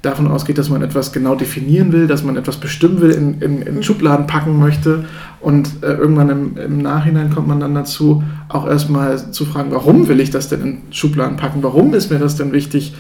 davon 0.02 0.28
ausgeht, 0.28 0.58
dass 0.58 0.70
man 0.70 0.82
etwas 0.82 1.14
genau 1.14 1.36
definieren 1.36 1.92
will, 1.92 2.08
dass 2.08 2.24
man 2.24 2.36
etwas 2.36 2.58
bestimmen 2.58 3.02
will, 3.02 3.12
in, 3.12 3.40
in, 3.42 3.62
in 3.62 3.76
mhm. 3.76 3.84
Schubladen 3.84 4.26
packen 4.26 4.58
möchte. 4.58 5.06
Und 5.40 5.84
äh, 5.84 5.94
irgendwann 5.94 6.30
im, 6.30 6.58
im, 6.58 6.78
Nachhinein 6.80 7.30
kommt 7.30 7.48
man 7.48 7.60
dann 7.60 7.76
dazu, 7.76 8.24
auch 8.50 8.68
erstmal 8.68 9.32
zu 9.32 9.46
fragen, 9.46 9.72
warum 9.72 10.08
will 10.08 10.20
ich 10.20 10.32
das 10.32 10.50
denn 10.50 10.62
in 10.62 10.82
Schubladen 10.92 11.38
packen? 11.38 11.62
Warum 11.62 11.94
ist 11.94 12.10
mir 12.10 12.20
das 12.20 12.36
denn 12.36 12.52
wichtig 12.52 12.96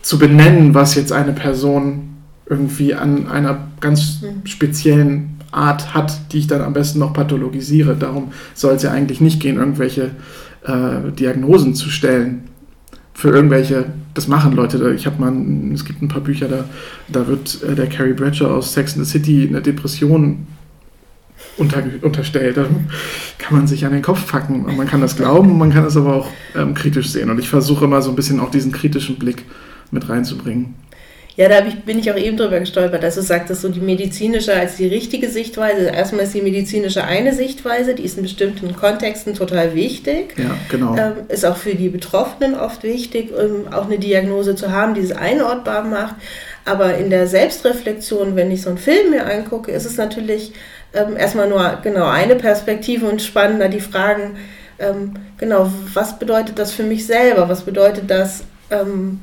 zu 0.00 0.18
benennen, 0.18 0.74
was 0.74 0.94
jetzt 0.94 1.12
eine 1.12 1.32
Person 1.32 2.15
irgendwie 2.48 2.94
an 2.94 3.28
einer 3.28 3.68
ganz 3.80 4.22
mhm. 4.22 4.46
speziellen 4.46 5.36
Art 5.50 5.94
hat, 5.94 6.32
die 6.32 6.38
ich 6.38 6.46
dann 6.46 6.62
am 6.62 6.72
besten 6.72 6.98
noch 6.98 7.12
pathologisiere. 7.12 7.96
Darum 7.96 8.32
soll 8.54 8.74
es 8.74 8.82
ja 8.82 8.92
eigentlich 8.92 9.20
nicht 9.20 9.40
gehen, 9.40 9.56
irgendwelche 9.56 10.10
äh, 10.64 11.10
Diagnosen 11.12 11.74
zu 11.74 11.88
stellen. 11.90 12.44
Für 13.14 13.30
irgendwelche, 13.30 13.86
das 14.12 14.28
machen 14.28 14.52
Leute. 14.52 14.92
Ich 14.94 15.06
habe 15.06 15.18
mal, 15.18 15.32
es 15.72 15.84
gibt 15.84 16.02
ein 16.02 16.08
paar 16.08 16.20
Bücher, 16.20 16.48
da, 16.48 16.64
da 17.08 17.26
wird 17.26 17.62
äh, 17.62 17.74
der 17.74 17.86
Carrie 17.86 18.12
Bradshaw 18.12 18.48
aus 18.48 18.74
Sex 18.74 18.96
and 18.96 19.06
the 19.06 19.10
City 19.10 19.46
eine 19.48 19.62
Depression 19.62 20.46
unter, 21.56 21.82
unterstellt. 22.02 22.58
Da 22.58 22.66
kann 23.38 23.56
man 23.56 23.66
sich 23.66 23.86
an 23.86 23.92
den 23.92 24.02
Kopf 24.02 24.30
packen. 24.30 24.66
Und 24.66 24.76
man 24.76 24.86
kann 24.86 25.00
das 25.00 25.16
glauben, 25.16 25.56
man 25.56 25.72
kann 25.72 25.84
es 25.84 25.96
aber 25.96 26.14
auch 26.14 26.28
ähm, 26.54 26.74
kritisch 26.74 27.08
sehen. 27.08 27.30
Und 27.30 27.38
ich 27.38 27.48
versuche 27.48 27.86
immer 27.86 28.02
so 28.02 28.10
ein 28.10 28.16
bisschen 28.16 28.40
auch 28.40 28.50
diesen 28.50 28.72
kritischen 28.72 29.16
Blick 29.16 29.44
mit 29.90 30.08
reinzubringen. 30.08 30.74
Ja, 31.36 31.50
da 31.50 31.60
bin 31.60 31.98
ich 31.98 32.10
auch 32.10 32.16
eben 32.16 32.38
drüber 32.38 32.58
gestolpert, 32.60 33.02
dass 33.02 33.16
du 33.16 33.20
sagtest, 33.20 33.60
so 33.60 33.68
die 33.68 33.80
medizinische 33.80 34.54
als 34.54 34.76
die 34.76 34.86
richtige 34.86 35.28
Sichtweise. 35.28 35.88
Erstmal 35.88 36.24
ist 36.24 36.32
die 36.34 36.40
medizinische 36.40 37.04
eine 37.04 37.34
Sichtweise, 37.34 37.94
die 37.94 38.04
ist 38.04 38.16
in 38.16 38.22
bestimmten 38.22 38.74
Kontexten 38.74 39.34
total 39.34 39.74
wichtig. 39.74 40.34
Ja, 40.38 40.56
genau. 40.70 40.96
Ähm, 40.96 41.12
ist 41.28 41.44
auch 41.44 41.58
für 41.58 41.74
die 41.74 41.90
Betroffenen 41.90 42.54
oft 42.54 42.84
wichtig, 42.84 43.32
um 43.36 43.70
auch 43.70 43.84
eine 43.84 43.98
Diagnose 43.98 44.56
zu 44.56 44.72
haben, 44.72 44.94
die 44.94 45.02
es 45.02 45.12
einordbar 45.12 45.84
macht. 45.84 46.14
Aber 46.64 46.96
in 46.96 47.10
der 47.10 47.26
Selbstreflexion, 47.26 48.34
wenn 48.34 48.50
ich 48.50 48.62
so 48.62 48.70
einen 48.70 48.78
Film 48.78 49.10
mir 49.10 49.26
angucke, 49.26 49.70
ist 49.70 49.84
es 49.84 49.98
natürlich 49.98 50.52
ähm, 50.94 51.18
erstmal 51.18 51.50
nur 51.50 51.80
genau 51.82 52.06
eine 52.06 52.36
Perspektive 52.36 53.06
und 53.06 53.20
spannender 53.20 53.68
die 53.68 53.80
Fragen, 53.80 54.36
ähm, 54.78 55.12
genau, 55.36 55.70
was 55.92 56.18
bedeutet 56.18 56.58
das 56.58 56.72
für 56.72 56.82
mich 56.82 57.06
selber? 57.06 57.48
Was 57.50 57.62
bedeutet 57.62 58.10
das? 58.10 58.44
Ähm, 58.70 59.20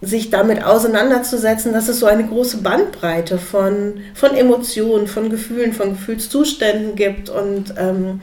sich 0.00 0.30
damit 0.30 0.64
auseinanderzusetzen, 0.64 1.72
dass 1.72 1.88
es 1.88 1.98
so 1.98 2.06
eine 2.06 2.24
große 2.24 2.58
Bandbreite 2.58 3.38
von, 3.38 3.94
von 4.14 4.30
Emotionen, 4.30 5.08
von 5.08 5.28
Gefühlen, 5.28 5.72
von 5.72 5.90
Gefühlszuständen 5.90 6.94
gibt 6.94 7.28
und 7.30 7.74
ähm, 7.76 8.20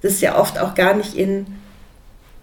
das 0.00 0.20
ja 0.20 0.38
oft 0.38 0.60
auch 0.60 0.74
gar 0.74 0.94
nicht 0.94 1.14
in, 1.14 1.46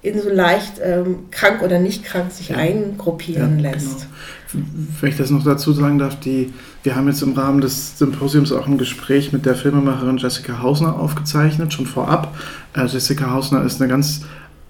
in 0.01 0.21
so 0.21 0.29
leicht 0.29 0.73
ähm, 0.83 1.29
krank 1.31 1.61
oder 1.61 1.79
nicht 1.79 2.03
krank 2.03 2.31
sich 2.31 2.49
ja. 2.49 2.57
eingruppieren 2.57 3.59
ja, 3.59 3.71
lässt. 3.71 4.07
Genau. 4.51 4.65
Wenn 4.99 5.09
ich 5.09 5.17
das 5.17 5.29
noch 5.29 5.43
dazu 5.43 5.71
sagen 5.71 5.99
darf, 5.99 6.19
die, 6.19 6.53
wir 6.83 6.95
haben 6.95 7.07
jetzt 7.07 7.21
im 7.21 7.33
Rahmen 7.33 7.61
des 7.61 7.97
Symposiums 7.97 8.51
auch 8.51 8.67
ein 8.67 8.77
Gespräch 8.77 9.31
mit 9.31 9.45
der 9.45 9.55
Filmemacherin 9.55 10.17
Jessica 10.17 10.61
Hausner 10.61 10.99
aufgezeichnet, 10.99 11.73
schon 11.73 11.85
vorab. 11.85 12.35
Äh, 12.73 12.85
Jessica 12.87 13.31
Hausner 13.31 13.63
ist 13.63 13.81
eine 13.81 13.89
ganz 13.89 14.21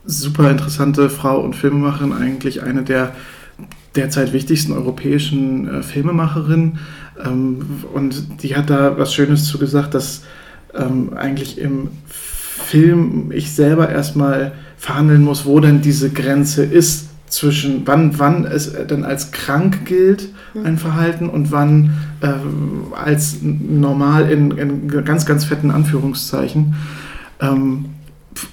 super 0.05 0.51
interessante 0.51 1.09
Frau 1.09 1.39
und 1.39 1.55
Filmemacherin, 1.55 2.13
eigentlich 2.13 2.61
eine 2.61 2.83
der 2.83 3.13
derzeit 3.99 4.33
wichtigsten 4.33 4.71
europäischen 4.71 5.67
äh, 5.67 5.83
Filmemacherin. 5.83 6.79
Ähm, 7.23 7.83
und 7.93 8.43
die 8.43 8.55
hat 8.55 8.69
da 8.69 8.97
was 8.97 9.13
Schönes 9.13 9.45
zu 9.45 9.59
gesagt, 9.59 9.93
dass 9.93 10.23
ähm, 10.73 11.13
eigentlich 11.15 11.57
im 11.57 11.89
Film 12.07 13.31
ich 13.31 13.51
selber 13.51 13.89
erstmal 13.89 14.53
verhandeln 14.77 15.23
muss, 15.23 15.45
wo 15.45 15.59
denn 15.59 15.81
diese 15.81 16.09
Grenze 16.09 16.63
ist 16.63 17.09
zwischen 17.27 17.85
wann, 17.85 18.17
wann 18.17 18.45
es 18.45 18.73
denn 18.89 19.03
als 19.03 19.31
krank 19.31 19.85
gilt, 19.85 20.29
mhm. 20.53 20.65
ein 20.65 20.77
Verhalten, 20.77 21.29
und 21.29 21.51
wann 21.51 21.91
äh, 22.21 22.27
als 22.95 23.37
normal 23.41 24.31
in, 24.31 24.51
in, 24.51 24.87
ganz, 25.05 25.25
ganz 25.25 25.45
fetten 25.45 25.71
Anführungszeichen. 25.71 26.75
Ähm, 27.41 27.85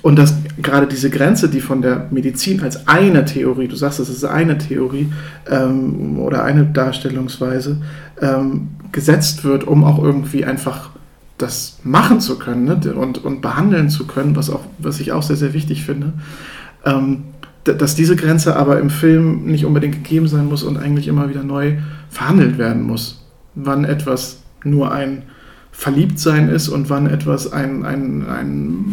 und 0.02 0.18
dass 0.18 0.34
gerade 0.58 0.86
diese 0.86 1.10
Grenze, 1.10 1.48
die 1.48 1.60
von 1.60 1.82
der 1.82 2.08
Medizin 2.10 2.62
als 2.62 2.88
eine 2.88 3.24
Theorie, 3.24 3.68
du 3.68 3.76
sagst, 3.76 4.00
es 4.00 4.08
ist 4.08 4.24
eine 4.24 4.58
Theorie 4.58 5.12
ähm, 5.50 6.18
oder 6.18 6.44
eine 6.44 6.64
Darstellungsweise, 6.64 7.78
ähm, 8.20 8.68
gesetzt 8.92 9.44
wird, 9.44 9.64
um 9.64 9.84
auch 9.84 10.02
irgendwie 10.02 10.44
einfach 10.44 10.90
das 11.38 11.78
machen 11.82 12.20
zu 12.20 12.38
können 12.38 12.64
ne? 12.64 12.94
und, 12.94 13.22
und 13.24 13.42
behandeln 13.42 13.90
zu 13.90 14.06
können, 14.06 14.36
was, 14.36 14.48
auch, 14.48 14.64
was 14.78 15.00
ich 15.00 15.12
auch 15.12 15.22
sehr, 15.22 15.36
sehr 15.36 15.52
wichtig 15.52 15.84
finde. 15.84 16.14
Ähm, 16.84 17.24
dass 17.64 17.96
diese 17.96 18.14
Grenze 18.14 18.56
aber 18.56 18.78
im 18.78 18.90
Film 18.90 19.44
nicht 19.46 19.64
unbedingt 19.64 19.96
gegeben 19.96 20.28
sein 20.28 20.46
muss 20.46 20.62
und 20.62 20.76
eigentlich 20.76 21.08
immer 21.08 21.28
wieder 21.28 21.42
neu 21.42 21.78
verhandelt 22.08 22.58
werden 22.58 22.82
muss. 22.82 23.26
Wann 23.56 23.84
etwas 23.84 24.42
nur 24.62 24.92
ein 24.92 25.22
Verliebtsein 25.72 26.48
ist 26.48 26.68
und 26.68 26.88
wann 26.90 27.06
etwas 27.06 27.52
ein, 27.52 27.84
ein, 27.84 28.26
ein 28.28 28.84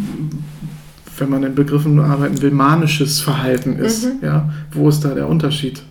wenn 1.18 1.30
man 1.30 1.42
in 1.42 1.54
Begriffen 1.54 1.98
arbeiten 2.00 2.40
will, 2.42 2.50
manisches 2.50 3.20
Verhalten 3.20 3.76
ist. 3.78 4.04
Mhm. 4.04 4.18
Ja? 4.22 4.50
Wo 4.72 4.88
ist 4.88 5.04
da 5.04 5.14
der 5.14 5.28
Unterschied? 5.28 5.82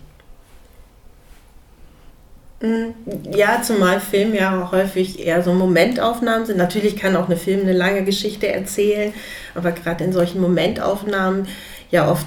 Mhm. 2.60 2.94
Ja, 3.34 3.60
zumal 3.62 4.00
Filme 4.00 4.38
ja 4.38 4.70
häufig 4.72 5.24
eher 5.24 5.42
so 5.42 5.52
Momentaufnahmen 5.52 6.46
sind. 6.46 6.56
Natürlich 6.56 6.96
kann 6.96 7.16
auch 7.16 7.26
eine 7.26 7.36
Film 7.36 7.60
eine 7.60 7.72
lange 7.72 8.04
Geschichte 8.04 8.48
erzählen, 8.48 9.12
aber 9.54 9.72
gerade 9.72 10.04
in 10.04 10.12
solchen 10.12 10.40
Momentaufnahmen 10.40 11.46
ja 11.90 12.10
oft 12.10 12.26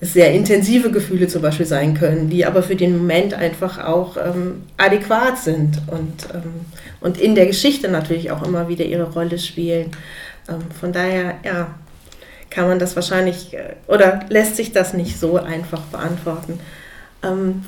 sehr 0.00 0.32
intensive 0.32 0.90
Gefühle 0.90 1.28
zum 1.28 1.42
Beispiel 1.42 1.66
sein 1.66 1.94
können, 1.94 2.28
die 2.28 2.44
aber 2.44 2.62
für 2.62 2.76
den 2.76 2.96
Moment 2.96 3.34
einfach 3.34 3.82
auch 3.84 4.16
ähm, 4.16 4.62
adäquat 4.76 5.38
sind 5.38 5.80
und, 5.86 6.34
ähm, 6.34 6.66
und 7.00 7.18
in 7.18 7.34
der 7.34 7.46
Geschichte 7.46 7.88
natürlich 7.88 8.30
auch 8.30 8.46
immer 8.46 8.68
wieder 8.68 8.84
ihre 8.84 9.10
Rolle 9.12 9.38
spielen. 9.38 9.90
Ähm, 10.48 10.58
von 10.78 10.92
daher, 10.92 11.36
ja, 11.44 11.68
kann 12.54 12.68
man 12.68 12.78
das 12.78 12.94
wahrscheinlich 12.94 13.52
äh, 13.52 13.74
oder 13.88 14.20
lässt 14.28 14.56
sich 14.56 14.72
das 14.72 14.94
nicht 14.94 15.18
so 15.18 15.36
einfach 15.36 15.80
beantworten. 15.82 16.60
Ähm, 17.22 17.62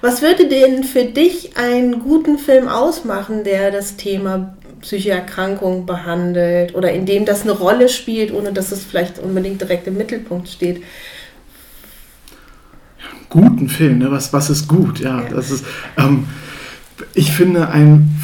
was 0.00 0.22
würde 0.22 0.48
denn 0.48 0.84
für 0.84 1.04
dich 1.04 1.56
einen 1.56 2.00
guten 2.00 2.38
Film 2.38 2.68
ausmachen, 2.68 3.42
der 3.42 3.70
das 3.70 3.96
Thema 3.96 4.54
psychische 4.80 5.10
Erkrankung 5.10 5.86
behandelt 5.86 6.74
oder 6.74 6.92
in 6.92 7.06
dem 7.06 7.24
das 7.24 7.42
eine 7.42 7.52
Rolle 7.52 7.88
spielt, 7.88 8.32
ohne 8.32 8.52
dass 8.52 8.70
es 8.70 8.84
vielleicht 8.84 9.18
unbedingt 9.18 9.60
direkt 9.60 9.86
im 9.86 9.96
Mittelpunkt 9.96 10.48
steht? 10.48 10.82
Guten 13.28 13.68
Film, 13.68 13.98
ne? 13.98 14.10
was, 14.10 14.32
was 14.32 14.50
ist 14.50 14.68
gut? 14.68 15.00
Ja, 15.00 15.22
ja. 15.22 15.28
das 15.30 15.50
ist. 15.50 15.64
Ähm, 15.96 16.28
ich 17.14 17.32
finde, 17.32 17.68
ein 17.68 18.21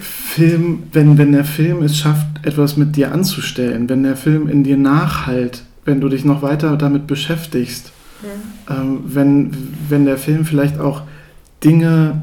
Film, 0.00 0.84
wenn, 0.92 1.18
wenn 1.18 1.32
der 1.32 1.44
Film 1.44 1.82
es 1.82 1.98
schafft, 1.98 2.26
etwas 2.42 2.76
mit 2.76 2.96
dir 2.96 3.12
anzustellen, 3.12 3.88
wenn 3.88 4.02
der 4.02 4.16
Film 4.16 4.48
in 4.48 4.64
dir 4.64 4.76
nachhalt, 4.76 5.64
wenn 5.84 6.00
du 6.00 6.08
dich 6.08 6.24
noch 6.24 6.42
weiter 6.42 6.76
damit 6.76 7.06
beschäftigst, 7.06 7.92
ja. 8.22 8.76
ähm, 8.76 9.00
wenn, 9.04 9.50
wenn 9.88 10.06
der 10.06 10.16
Film 10.16 10.46
vielleicht 10.46 10.78
auch 10.78 11.02
Dinge 11.62 12.22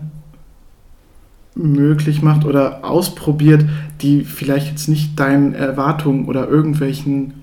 möglich 1.53 2.21
macht 2.21 2.45
oder 2.45 2.83
ausprobiert, 2.83 3.65
die 4.01 4.23
vielleicht 4.23 4.67
jetzt 4.67 4.87
nicht 4.87 5.19
deinen 5.19 5.53
Erwartungen 5.53 6.25
oder 6.25 6.47
irgendwelchen 6.47 7.33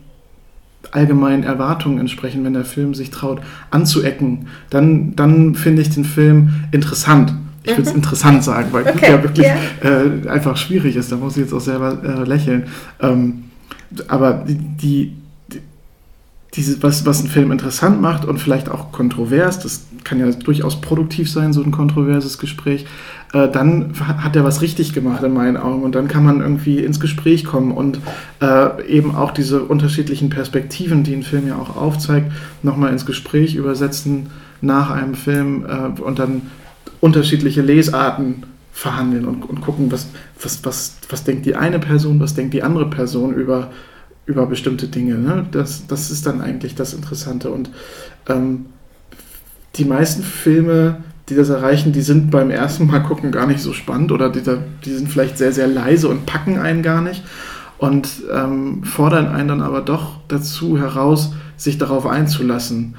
allgemeinen 0.90 1.42
Erwartungen 1.42 1.98
entsprechen, 1.98 2.44
wenn 2.44 2.54
der 2.54 2.64
Film 2.64 2.94
sich 2.94 3.10
traut 3.10 3.40
anzuecken, 3.70 4.46
dann, 4.70 5.14
dann 5.14 5.54
finde 5.54 5.82
ich 5.82 5.90
den 5.90 6.04
Film 6.04 6.64
interessant. 6.72 7.34
Ich 7.64 7.76
würde 7.76 7.90
es 7.90 7.94
interessant 7.94 8.42
sagen, 8.44 8.68
weil 8.72 8.86
okay. 8.88 9.12
ja 9.12 9.22
wirklich 9.22 9.46
yeah. 9.46 10.24
äh, 10.24 10.28
einfach 10.28 10.56
schwierig 10.56 10.96
ist. 10.96 11.12
Da 11.12 11.16
muss 11.16 11.36
ich 11.36 11.42
jetzt 11.44 11.52
auch 11.52 11.60
selber 11.60 11.98
äh, 12.02 12.24
lächeln. 12.24 12.66
Ähm, 13.00 13.44
aber 14.06 14.44
die, 14.46 14.54
die, 14.56 15.12
dieses, 16.54 16.82
was, 16.82 17.04
was 17.04 17.20
einen 17.20 17.28
Film 17.28 17.52
interessant 17.52 18.00
macht 18.00 18.24
und 18.24 18.38
vielleicht 18.38 18.70
auch 18.70 18.92
kontrovers, 18.92 19.58
das 19.58 19.86
kann 20.04 20.18
ja 20.18 20.30
durchaus 20.30 20.80
produktiv 20.80 21.30
sein, 21.30 21.52
so 21.52 21.62
ein 21.62 21.70
kontroverses 21.70 22.38
Gespräch, 22.38 22.86
äh, 23.32 23.48
dann 23.48 23.92
hat 24.00 24.36
er 24.36 24.44
was 24.44 24.62
richtig 24.62 24.94
gemacht 24.94 25.22
in 25.22 25.34
meinen 25.34 25.56
Augen 25.56 25.82
und 25.82 25.94
dann 25.94 26.08
kann 26.08 26.24
man 26.24 26.40
irgendwie 26.40 26.78
ins 26.78 27.00
Gespräch 27.00 27.44
kommen 27.44 27.72
und 27.72 28.00
äh, 28.40 28.86
eben 28.88 29.14
auch 29.14 29.32
diese 29.32 29.62
unterschiedlichen 29.62 30.30
Perspektiven, 30.30 31.02
die 31.04 31.14
ein 31.14 31.22
Film 31.22 31.46
ja 31.46 31.56
auch 31.56 31.76
aufzeigt, 31.76 32.32
nochmal 32.62 32.92
ins 32.92 33.04
Gespräch 33.04 33.54
übersetzen 33.54 34.30
nach 34.60 34.90
einem 34.90 35.14
Film 35.14 35.66
äh, 35.66 36.00
und 36.00 36.18
dann 36.18 36.42
unterschiedliche 37.00 37.62
Lesarten 37.62 38.44
verhandeln 38.72 39.24
und, 39.24 39.42
und 39.42 39.60
gucken, 39.60 39.90
was, 39.90 40.08
was, 40.40 40.64
was, 40.64 40.96
was 41.08 41.24
denkt 41.24 41.46
die 41.46 41.56
eine 41.56 41.78
Person, 41.78 42.20
was 42.20 42.34
denkt 42.34 42.54
die 42.54 42.62
andere 42.62 42.88
Person 42.88 43.34
über, 43.34 43.70
über 44.26 44.46
bestimmte 44.46 44.86
Dinge. 44.86 45.14
Ne? 45.14 45.46
Das, 45.50 45.86
das 45.86 46.10
ist 46.10 46.26
dann 46.26 46.40
eigentlich 46.40 46.74
das 46.74 46.94
Interessante. 46.94 47.50
Und 47.50 47.70
ähm, 48.28 48.66
die 49.76 49.84
meisten 49.84 50.22
Filme, 50.22 51.02
die 51.28 51.34
das 51.34 51.48
erreichen, 51.48 51.92
die 51.92 52.02
sind 52.02 52.30
beim 52.30 52.50
ersten 52.50 52.86
Mal 52.86 53.00
gucken 53.00 53.32
gar 53.32 53.46
nicht 53.46 53.60
so 53.60 53.72
spannend 53.72 54.12
oder 54.12 54.30
die, 54.30 54.42
die 54.84 54.92
sind 54.92 55.08
vielleicht 55.08 55.38
sehr, 55.38 55.52
sehr 55.52 55.66
leise 55.66 56.08
und 56.08 56.26
packen 56.26 56.58
einen 56.58 56.82
gar 56.82 57.02
nicht 57.02 57.24
und 57.78 58.08
ähm, 58.32 58.84
fordern 58.84 59.28
einen 59.28 59.48
dann 59.48 59.62
aber 59.62 59.80
doch 59.80 60.18
dazu 60.28 60.78
heraus, 60.78 61.32
sich 61.56 61.78
darauf 61.78 62.06
einzulassen 62.06 62.94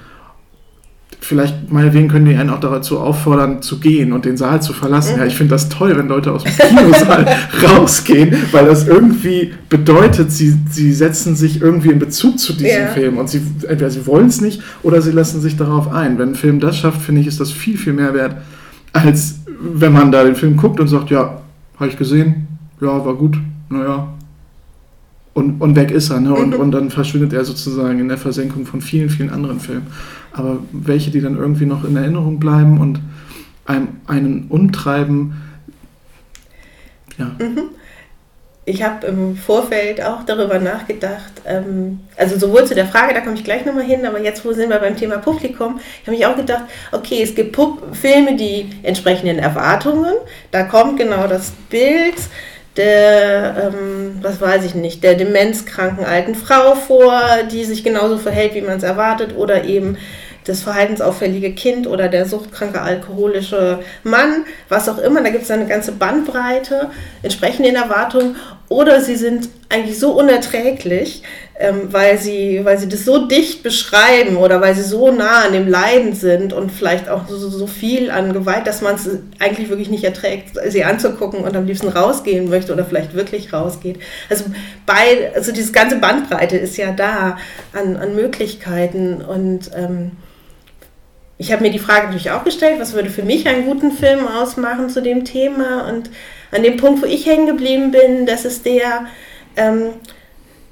vielleicht 1.21 1.71
meinetwegen 1.71 2.07
können 2.07 2.25
die 2.25 2.35
einen 2.35 2.49
auch 2.49 2.59
dazu 2.59 2.99
auffordern, 2.99 3.61
zu 3.61 3.79
gehen 3.79 4.13
und 4.13 4.25
den 4.25 4.37
Saal 4.37 4.61
zu 4.61 4.73
verlassen. 4.73 5.15
Mhm. 5.15 5.19
Ja, 5.19 5.25
ich 5.25 5.35
finde 5.35 5.51
das 5.51 5.69
toll, 5.69 5.95
wenn 5.97 6.07
Leute 6.07 6.31
aus 6.31 6.43
dem 6.43 6.53
Kinosaal 6.77 7.25
rausgehen, 7.63 8.35
weil 8.51 8.65
das 8.65 8.87
irgendwie 8.87 9.53
bedeutet, 9.69 10.31
sie, 10.31 10.55
sie 10.69 10.93
setzen 10.93 11.35
sich 11.35 11.61
irgendwie 11.61 11.89
in 11.89 11.99
Bezug 11.99 12.39
zu 12.39 12.53
diesem 12.53 12.83
ja. 12.83 12.87
Film 12.87 13.17
und 13.17 13.29
sie 13.29 13.41
entweder 13.67 13.89
sie 13.89 14.07
wollen 14.07 14.27
es 14.27 14.41
nicht 14.41 14.61
oder 14.81 15.01
sie 15.01 15.11
lassen 15.11 15.41
sich 15.41 15.57
darauf 15.57 15.91
ein. 15.91 16.17
Wenn 16.17 16.29
ein 16.29 16.35
Film 16.35 16.59
das 16.59 16.77
schafft, 16.77 17.01
finde 17.01 17.21
ich, 17.21 17.27
ist 17.27 17.39
das 17.39 17.51
viel, 17.51 17.77
viel 17.77 17.93
mehr 17.93 18.13
wert, 18.13 18.37
als 18.93 19.41
wenn 19.61 19.91
man 19.91 20.11
da 20.11 20.23
den 20.23 20.35
Film 20.35 20.55
guckt 20.55 20.79
und 20.79 20.87
sagt, 20.87 21.09
ja, 21.09 21.41
habe 21.77 21.89
ich 21.89 21.97
gesehen, 21.97 22.47
ja, 22.79 23.05
war 23.05 23.15
gut, 23.15 23.37
naja, 23.69 24.07
und, 25.39 25.61
und 25.61 25.75
weg 25.75 25.91
ist 25.91 26.09
er. 26.09 26.19
Ne? 26.19 26.33
Und, 26.33 26.49
mhm. 26.49 26.59
und 26.59 26.71
dann 26.71 26.89
verschwindet 26.89 27.33
er 27.33 27.45
sozusagen 27.45 27.99
in 27.99 28.09
der 28.09 28.17
Versenkung 28.17 28.65
von 28.65 28.81
vielen, 28.81 29.09
vielen 29.09 29.29
anderen 29.29 29.59
Filmen. 29.59 29.87
Aber 30.31 30.59
welche, 30.71 31.11
die 31.11 31.21
dann 31.21 31.37
irgendwie 31.37 31.65
noch 31.65 31.83
in 31.83 31.95
Erinnerung 31.95 32.39
bleiben 32.39 32.79
und 32.79 33.01
einem, 33.65 33.87
einen 34.07 34.47
umtreiben, 34.49 35.33
ja. 37.17 37.35
Mhm. 37.37 37.69
Ich 38.65 38.83
habe 38.83 39.07
im 39.07 39.35
Vorfeld 39.35 39.99
auch 39.99 40.23
darüber 40.23 40.59
nachgedacht, 40.59 41.41
ähm, 41.47 42.01
also 42.15 42.37
sowohl 42.37 42.65
zu 42.65 42.75
der 42.75 42.85
Frage, 42.85 43.15
da 43.15 43.21
komme 43.21 43.33
ich 43.33 43.43
gleich 43.43 43.65
nochmal 43.65 43.83
hin, 43.83 44.05
aber 44.05 44.21
jetzt, 44.21 44.45
wo 44.45 44.53
sind 44.53 44.69
wir 44.69 44.77
beim 44.77 44.95
Thema 44.95 45.17
Publikum, 45.17 45.79
habe 46.05 46.15
ich 46.15 46.23
auch 46.27 46.35
gedacht, 46.35 46.65
okay, 46.91 47.23
es 47.23 47.33
gibt 47.33 47.53
Pub 47.53 47.81
Filme, 47.95 48.35
die 48.35 48.69
entsprechenden 48.83 49.39
Erwartungen, 49.39 50.13
da 50.51 50.63
kommt 50.63 50.99
genau 50.99 51.25
das 51.25 51.51
Bild, 51.71 52.13
der, 52.77 53.71
ähm, 53.73 54.19
was 54.21 54.39
weiß 54.39 54.63
ich 54.65 54.75
nicht, 54.75 55.03
der 55.03 55.15
demenzkranken 55.15 56.05
alten 56.05 56.35
Frau 56.35 56.75
vor, 56.75 57.21
die 57.51 57.65
sich 57.65 57.83
genauso 57.83 58.17
verhält, 58.17 58.53
wie 58.53 58.61
man 58.61 58.77
es 58.77 58.83
erwartet, 58.83 59.35
oder 59.35 59.65
eben 59.65 59.97
das 60.45 60.63
verhaltensauffällige 60.63 61.53
Kind 61.53 61.87
oder 61.87 62.07
der 62.07 62.25
suchtkranke 62.25 62.81
alkoholische 62.81 63.79
Mann, 64.03 64.45
was 64.67 64.89
auch 64.89 64.97
immer. 64.97 65.21
Da 65.21 65.29
gibt 65.29 65.43
es 65.43 65.51
eine 65.51 65.67
ganze 65.67 65.91
Bandbreite 65.91 66.89
entsprechend 67.21 67.65
den 67.65 67.75
Erwartungen. 67.75 68.35
Oder 68.69 69.01
sie 69.01 69.15
sind 69.15 69.49
eigentlich 69.67 69.97
so 69.99 70.11
unerträglich, 70.11 71.23
ähm, 71.59 71.91
weil, 71.91 72.19
sie, 72.19 72.61
weil 72.63 72.77
sie 72.77 72.87
das 72.87 73.03
so 73.03 73.27
dicht 73.27 73.63
beschreiben 73.63 74.37
oder 74.37 74.61
weil 74.61 74.75
sie 74.75 74.83
so 74.83 75.11
nah 75.11 75.45
an 75.45 75.53
dem 75.53 75.67
Leiden 75.67 76.13
sind 76.13 76.53
und 76.53 76.71
vielleicht 76.71 77.09
auch 77.09 77.27
so, 77.27 77.49
so 77.49 77.65
viel 77.65 78.11
an 78.11 78.31
Gewalt, 78.31 78.67
dass 78.67 78.81
man 78.81 78.95
es 78.95 79.09
eigentlich 79.39 79.69
wirklich 79.69 79.89
nicht 79.89 80.03
erträgt, 80.03 80.51
sie 80.67 80.83
anzugucken 80.83 81.41
und 81.41 81.55
am 81.55 81.65
liebsten 81.65 81.89
rausgehen 81.89 82.49
möchte 82.49 82.71
oder 82.71 82.85
vielleicht 82.85 83.15
wirklich 83.15 83.51
rausgeht. 83.51 83.99
Also, 84.29 84.45
bei, 84.85 85.31
also 85.35 85.51
diese 85.51 85.71
ganze 85.71 85.97
Bandbreite 85.97 86.55
ist 86.55 86.77
ja 86.77 86.91
da 86.91 87.37
an, 87.73 87.97
an 87.97 88.15
Möglichkeiten 88.15 89.21
und 89.21 89.71
ähm, 89.75 90.11
ich 91.39 91.53
habe 91.53 91.63
mir 91.63 91.71
die 91.71 91.79
Frage 91.79 92.07
natürlich 92.07 92.31
auch 92.31 92.43
gestellt, 92.43 92.81
was 92.81 92.93
würde 92.93 93.09
für 93.09 93.23
mich 93.23 93.47
einen 93.47 93.65
guten 93.65 93.93
Film 93.93 94.27
ausmachen 94.27 94.89
zu 94.89 95.01
dem 95.01 95.23
Thema? 95.23 95.87
Und 95.87 96.09
an 96.51 96.63
dem 96.63 96.75
Punkt, 96.75 97.01
wo 97.01 97.05
ich 97.05 97.25
hängen 97.25 97.47
geblieben 97.47 97.91
bin, 97.91 98.25
das 98.25 98.43
ist 98.43 98.65
der, 98.65 99.05
ähm, 99.55 99.93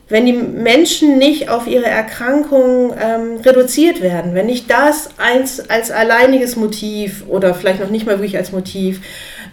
wenn 0.10 0.26
die 0.26 0.34
Menschen 0.34 1.20
nicht 1.20 1.50
auf 1.50 1.68
ihre 1.68 1.86
Erkrankung 1.86 2.94
ähm, 3.02 3.38
reduziert 3.46 4.02
werden, 4.02 4.36
wenn 4.36 4.48
nicht 4.48 4.70
das 4.70 5.12
eins 5.18 5.70
als 5.70 5.90
alleiniges 5.90 6.58
Motiv 6.58 7.24
oder 7.30 7.56
vielleicht 7.56 7.80
noch 7.80 7.90
nicht 7.90 8.06
mal 8.06 8.20
wirklich 8.20 8.38
als 8.38 8.52
Motiv 8.52 9.00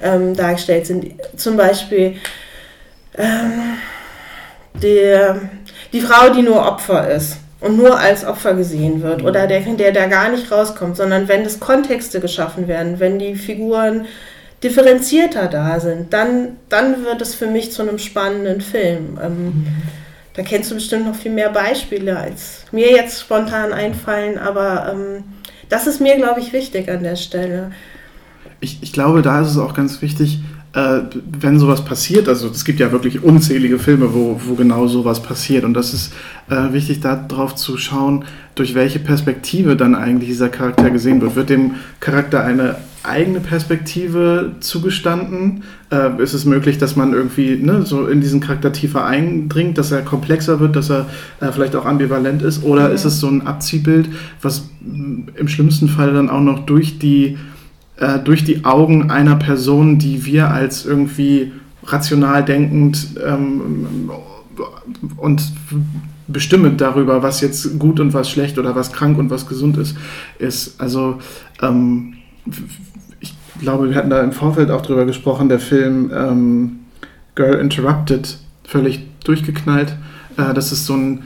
ähm, 0.03 0.35
dargestellt 0.35 0.87
sind, 0.87 1.13
zum 1.37 1.57
Beispiel 1.57 2.17
ähm, 3.17 3.79
der, 4.83 5.43
die 5.93 6.01
Frau, 6.01 6.31
die 6.31 6.43
nur 6.43 6.67
Opfer 6.67 7.09
ist 7.09 7.37
und 7.65 7.77
nur 7.77 7.99
als 7.99 8.25
Opfer 8.25 8.55
gesehen 8.55 9.03
wird 9.03 9.23
oder 9.25 9.47
der, 9.47 9.61
der 9.61 9.93
da 9.93 10.07
gar 10.07 10.31
nicht 10.31 10.51
rauskommt, 10.53 10.97
sondern 10.97 11.29
wenn 11.29 11.45
das 11.45 11.61
Kontexte 11.61 12.21
geschaffen 12.21 12.69
werden, 12.69 13.01
wenn 13.01 13.19
die 13.19 13.35
Figuren 13.35 14.07
differenzierter 14.63 15.49
da 15.49 15.81
sind, 15.81 16.13
dann, 16.13 16.57
dann 16.69 17.05
wird 17.05 17.21
es 17.21 17.35
für 17.35 17.47
mich 17.47 17.73
zu 17.73 17.83
einem 17.83 17.99
spannenden 17.99 18.61
Film. 18.61 19.19
Ähm, 19.23 19.45
mhm 19.45 19.67
da 20.35 20.43
kennst 20.43 20.71
du 20.71 20.75
bestimmt 20.75 21.07
noch 21.07 21.15
viel 21.15 21.31
mehr 21.31 21.51
Beispiele, 21.51 22.19
als 22.19 22.65
mir 22.73 22.91
jetzt 22.91 23.21
spontan 23.21 23.73
einfallen, 23.73 24.37
aber 24.37 24.93
ähm, 24.93 25.25
das 25.69 25.87
ist 25.87 26.01
mir, 26.01 26.17
glaube 26.17 26.41
ich, 26.41 26.53
wichtig 26.53 26.91
an 26.91 27.05
der 27.05 27.17
Stelle. 27.17 27.71
Ich, 28.61 28.83
ich 28.83 28.93
glaube, 28.93 29.23
da 29.23 29.41
ist 29.41 29.51
es 29.51 29.59
auch 29.59 29.75
ganz 29.75 30.03
wichtig, 30.03 30.41
äh, 30.75 31.03
wenn 31.41 31.59
sowas 31.59 31.85
passiert, 31.85 32.29
also 32.29 32.49
es 32.49 32.65
gibt 32.65 32.81
ja 32.81 32.91
wirklich 32.91 33.23
unzählige 33.23 33.79
Filme, 33.79 34.13
wo, 34.13 34.41
wo 34.45 34.55
genau 34.55 34.89
sowas 34.89 35.23
passiert. 35.23 35.65
Und 35.65 35.75
das 35.75 35.95
ist 35.95 36.13
äh, 36.51 36.73
wichtig, 36.73 37.01
darauf 37.01 37.55
zu 37.55 37.79
schauen, 37.79 38.25
durch 38.57 38.75
welche 38.75 38.99
Perspektive 38.99 39.77
dann 39.77 39.95
eigentlich 39.95 40.31
dieser 40.31 40.49
Charakter 40.49 40.91
gesehen 40.91 41.21
wird. 41.21 41.37
Wird 41.37 41.51
dem 41.51 41.77
Charakter 42.01 42.43
eine 42.43 42.77
eigene 43.05 43.39
Perspektive 43.39 44.57
zugestanden? 44.59 45.63
Äh, 45.93 46.21
ist 46.21 46.35
es 46.35 46.45
möglich, 46.45 46.79
dass 46.79 46.97
man 46.97 47.13
irgendwie 47.13 47.57
ne, 47.57 47.83
so 47.83 48.09
in 48.09 48.21
diesen 48.21 48.41
Charakter 48.41 48.73
tiefer 48.73 49.05
eindringt, 49.05 49.79
dass 49.79 49.93
er 49.93 50.03
komplexer 50.03 50.59
wird, 50.59 50.75
dass 50.75 50.91
er 50.91 51.07
äh, 51.41 51.53
vielleicht 51.53 51.77
auch 51.77 51.87
ambivalent 51.87 52.43
ist? 52.43 52.65
Oder 52.65 52.89
mhm. 52.89 52.95
ist 52.97 53.05
es 53.05 53.21
so 53.21 53.29
ein 53.29 53.47
Abziehbild, 53.47 54.09
was 54.43 54.69
im 54.83 55.49
schlimmsten 55.49 55.87
Fall 55.87 56.13
dann 56.15 56.29
auch 56.29 56.41
noch 56.41 56.67
durch 56.67 56.99
die 56.99 57.39
äh, 57.97 58.19
durch 58.19 58.45
die 58.45 58.65
Augen 58.65 59.11
einer 59.11 59.37
Person, 59.37 59.99
die 59.99 60.25
wir 60.25 60.51
als 60.51 60.85
irgendwie 60.85 61.53
rational 61.85 62.45
denkend 62.45 63.09
ähm, 63.25 64.11
und 65.17 65.43
bestimmend 66.27 66.81
darüber, 66.81 67.23
was 67.23 67.41
jetzt 67.41 67.79
gut 67.79 68.01
und 68.01 68.15
was 68.15 68.31
schlecht 68.31 68.59
oder 68.59 68.75
was 68.75 68.93
krank 68.93 69.19
und 69.19 69.31
was 69.31 69.47
gesund 69.47 69.77
ist, 69.77 69.97
ist. 70.39 70.81
Also 70.81 71.19
ähm, 71.61 72.15
ich 73.21 73.35
glaube, 73.61 73.91
wir 73.91 73.97
hatten 73.97 74.11
da 74.11 74.23
im 74.23 74.33
Vorfeld 74.33 74.71
auch 74.71 74.83
drüber 74.83 75.05
gesprochen, 75.05 75.49
der 75.49 75.61
Film 75.61 76.11
ähm, 76.15 76.77
Girl 77.35 77.55
Interrupted, 77.55 78.39
völlig 78.65 79.07
durchgeknallt. 79.25 79.97
Äh, 80.37 80.55
das 80.55 80.73
ist 80.73 80.87
so 80.87 80.95
ein 80.95 81.25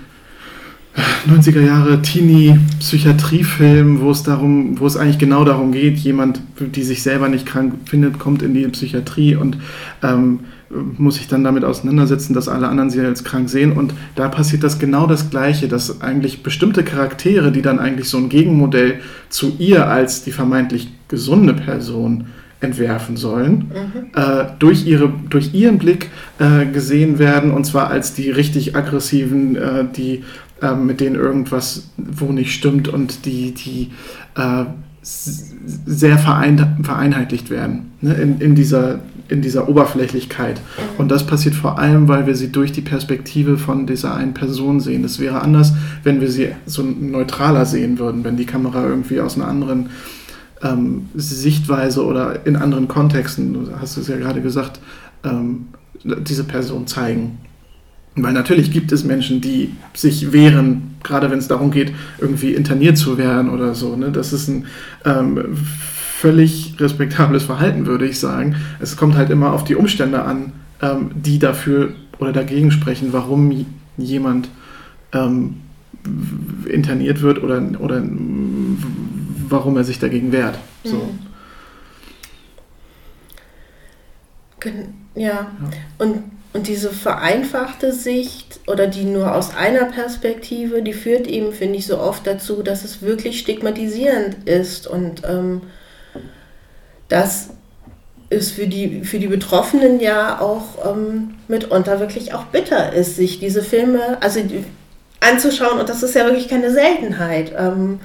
90er 1.28 1.61
Jahre 1.61 2.02
Teenie-Psychiatriefilm, 2.02 4.00
wo 4.00 4.11
es 4.11 4.22
darum, 4.22 4.78
wo 4.80 4.87
es 4.87 4.96
eigentlich 4.96 5.18
genau 5.18 5.44
darum 5.44 5.72
geht, 5.72 5.98
jemand, 5.98 6.40
die 6.58 6.82
sich 6.82 7.02
selber 7.02 7.28
nicht 7.28 7.46
krank 7.46 7.74
findet, 7.87 8.18
kommt 8.18 8.42
in 8.42 8.54
die 8.54 8.66
Psychiatrie 8.68 9.37
und 9.37 9.58
ähm, 10.02 10.40
muss 10.70 11.16
sich 11.16 11.28
dann 11.28 11.44
damit 11.44 11.64
auseinandersetzen, 11.64 12.34
dass 12.34 12.48
alle 12.48 12.68
anderen 12.68 12.90
sie 12.90 13.00
als 13.00 13.24
krank 13.24 13.48
sehen. 13.48 13.72
Und 13.72 13.94
da 14.16 14.28
passiert 14.28 14.62
das 14.62 14.78
genau 14.78 15.06
das 15.06 15.30
Gleiche, 15.30 15.68
dass 15.68 16.02
eigentlich 16.02 16.42
bestimmte 16.42 16.84
Charaktere, 16.84 17.52
die 17.52 17.62
dann 17.62 17.78
eigentlich 17.78 18.08
so 18.08 18.18
ein 18.18 18.28
Gegenmodell 18.28 19.00
zu 19.30 19.54
ihr 19.58 19.88
als 19.88 20.24
die 20.24 20.32
vermeintlich 20.32 20.92
gesunde 21.08 21.54
Person 21.54 22.26
entwerfen 22.61 23.16
sollen, 23.16 23.70
mhm. 23.70 24.20
äh, 24.20 24.46
durch, 24.58 24.84
ihre, 24.84 25.12
durch 25.30 25.54
ihren 25.54 25.78
Blick 25.78 26.11
äh, 26.40 26.66
gesehen 26.66 27.18
werden, 27.20 27.52
und 27.52 27.64
zwar 27.64 27.88
als 27.88 28.14
die 28.14 28.30
richtig 28.30 28.74
aggressiven, 28.74 29.54
äh, 29.54 29.84
die 29.96 30.24
äh, 30.62 30.74
mit 30.74 31.00
denen 31.00 31.16
irgendwas 31.16 31.90
wo 31.96 32.32
nicht 32.32 32.52
stimmt 32.52 32.88
und 32.88 33.24
die, 33.26 33.52
die 33.52 33.90
äh, 34.36 34.64
sehr 35.02 36.18
verein, 36.18 36.78
vereinheitlicht 36.82 37.50
werden 37.50 37.92
ne, 38.00 38.14
in, 38.14 38.40
in, 38.40 38.54
dieser, 38.54 39.00
in 39.28 39.42
dieser 39.42 39.68
Oberflächlichkeit. 39.68 40.60
Mhm. 40.60 41.00
Und 41.00 41.10
das 41.10 41.26
passiert 41.26 41.54
vor 41.54 41.78
allem, 41.78 42.08
weil 42.08 42.26
wir 42.26 42.34
sie 42.34 42.50
durch 42.50 42.72
die 42.72 42.80
Perspektive 42.80 43.58
von 43.58 43.86
dieser 43.86 44.14
einen 44.14 44.34
Person 44.34 44.80
sehen. 44.80 45.04
Es 45.04 45.18
wäre 45.18 45.40
anders, 45.40 45.72
wenn 46.02 46.20
wir 46.20 46.30
sie 46.30 46.48
so 46.66 46.82
neutraler 46.82 47.64
sehen 47.64 47.98
würden, 47.98 48.24
wenn 48.24 48.36
die 48.36 48.46
Kamera 48.46 48.84
irgendwie 48.84 49.20
aus 49.20 49.36
einer 49.36 49.48
anderen 49.48 49.90
ähm, 50.62 51.08
Sichtweise 51.14 52.04
oder 52.04 52.46
in 52.46 52.56
anderen 52.56 52.88
Kontexten, 52.88 53.54
du 53.54 53.70
hast 53.80 53.96
es 53.96 54.08
ja 54.08 54.16
gerade 54.16 54.42
gesagt, 54.42 54.80
ähm, 55.24 55.68
diese 56.02 56.44
Person 56.44 56.86
zeigen. 56.86 57.38
Weil 58.22 58.33
natürlich 58.33 58.70
gibt 58.70 58.92
es 58.92 59.04
Menschen, 59.04 59.40
die 59.40 59.74
sich 59.94 60.33
wehren, 60.33 60.96
gerade 61.02 61.31
wenn 61.31 61.38
es 61.38 61.48
darum 61.48 61.70
geht, 61.70 61.92
irgendwie 62.18 62.54
interniert 62.54 62.98
zu 62.98 63.18
werden 63.18 63.50
oder 63.50 63.74
so. 63.74 63.96
Ne? 63.96 64.11
Das 64.11 64.33
ist 64.33 64.48
ein 64.48 64.66
ähm, 65.04 65.57
völlig 66.18 66.74
respektables 66.78 67.44
Verhalten, 67.44 67.87
würde 67.87 68.07
ich 68.07 68.18
sagen. 68.18 68.57
Es 68.81 68.96
kommt 68.96 69.16
halt 69.16 69.31
immer 69.31 69.52
auf 69.52 69.64
die 69.64 69.74
Umstände 69.74 70.22
an, 70.22 70.52
ähm, 70.83 71.11
die 71.14 71.38
dafür 71.38 71.90
oder 72.18 72.33
dagegen 72.33 72.70
sprechen, 72.70 73.12
warum 73.12 73.66
jemand 73.96 74.48
ähm, 75.12 75.57
interniert 76.66 77.22
wird 77.22 77.42
oder, 77.42 77.62
oder 77.78 78.02
warum 79.48 79.76
er 79.76 79.85
sich 79.85 79.98
dagegen 79.98 80.33
wehrt. 80.33 80.59
So. 80.85 80.96
Mhm. 80.96 81.18
Ja. 85.14 85.22
ja. 85.22 85.50
Und 85.98 86.22
und 86.52 86.66
diese 86.66 86.90
vereinfachte 86.90 87.92
Sicht 87.92 88.61
oder 88.66 88.87
die 88.87 89.04
nur 89.04 89.34
aus 89.34 89.54
einer 89.54 89.84
Perspektive, 89.84 90.82
die 90.82 90.94
führt 90.94 91.26
eben, 91.26 91.52
finde 91.52 91.78
ich, 91.78 91.87
so 91.87 91.98
oft 91.98 92.26
dazu, 92.26 92.62
dass 92.62 92.84
es 92.84 93.02
wirklich 93.02 93.38
stigmatisierend 93.38 94.48
ist. 94.48 94.87
Und 94.87 95.22
ähm, 95.28 95.62
das 97.08 97.50
ist 98.30 98.52
für 98.52 98.66
die, 98.66 99.04
für 99.04 99.18
die 99.18 99.26
Betroffenen 99.26 100.00
ja 100.00 100.40
auch 100.40 100.90
ähm, 100.90 101.34
mitunter 101.48 102.00
wirklich 102.00 102.32
auch 102.32 102.44
bitter 102.44 102.92
ist, 102.92 103.16
sich 103.16 103.40
diese 103.40 103.62
Filme 103.62 104.18
also 104.20 104.40
anzuschauen. 105.20 105.78
Und 105.78 105.88
das 105.88 106.02
ist 106.02 106.14
ja 106.14 106.24
wirklich 106.24 106.48
keine 106.48 106.70
Seltenheit, 106.70 107.52
ähm, 107.58 108.00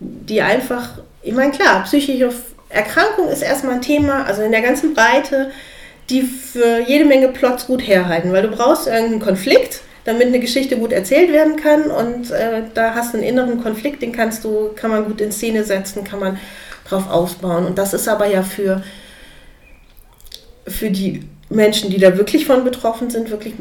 die 0.00 0.40
einfach, 0.40 0.98
ich 1.22 1.34
meine, 1.34 1.52
klar, 1.52 1.84
psychische 1.84 2.30
Erkrankung 2.70 3.28
ist 3.28 3.42
erstmal 3.42 3.74
ein 3.74 3.82
Thema, 3.82 4.24
also 4.24 4.42
in 4.42 4.52
der 4.52 4.62
ganzen 4.62 4.94
Breite 4.94 5.50
die 6.10 6.22
für 6.22 6.80
jede 6.86 7.04
Menge 7.04 7.28
Plots 7.28 7.66
gut 7.66 7.86
herhalten, 7.86 8.32
weil 8.32 8.42
du 8.42 8.48
brauchst 8.48 8.86
irgendeinen 8.86 9.20
Konflikt, 9.20 9.80
damit 10.04 10.28
eine 10.28 10.40
Geschichte 10.40 10.78
gut 10.78 10.92
erzählt 10.92 11.32
werden 11.32 11.56
kann 11.56 11.90
und 11.90 12.30
äh, 12.30 12.62
da 12.74 12.94
hast 12.94 13.12
du 13.12 13.18
einen 13.18 13.26
inneren 13.26 13.62
Konflikt, 13.62 14.00
den 14.00 14.12
kannst 14.12 14.44
du, 14.44 14.70
kann 14.74 14.90
man 14.90 15.04
gut 15.04 15.20
in 15.20 15.32
Szene 15.32 15.64
setzen, 15.64 16.04
kann 16.04 16.20
man 16.20 16.38
drauf 16.88 17.10
ausbauen 17.10 17.66
und 17.66 17.76
das 17.76 17.92
ist 17.92 18.08
aber 18.08 18.26
ja 18.26 18.42
für, 18.42 18.82
für 20.66 20.90
die 20.90 21.24
Menschen, 21.50 21.90
die 21.90 21.98
da 21.98 22.16
wirklich 22.16 22.46
von 22.46 22.64
betroffen 22.64 23.10
sind, 23.10 23.30
wirklich 23.30 23.54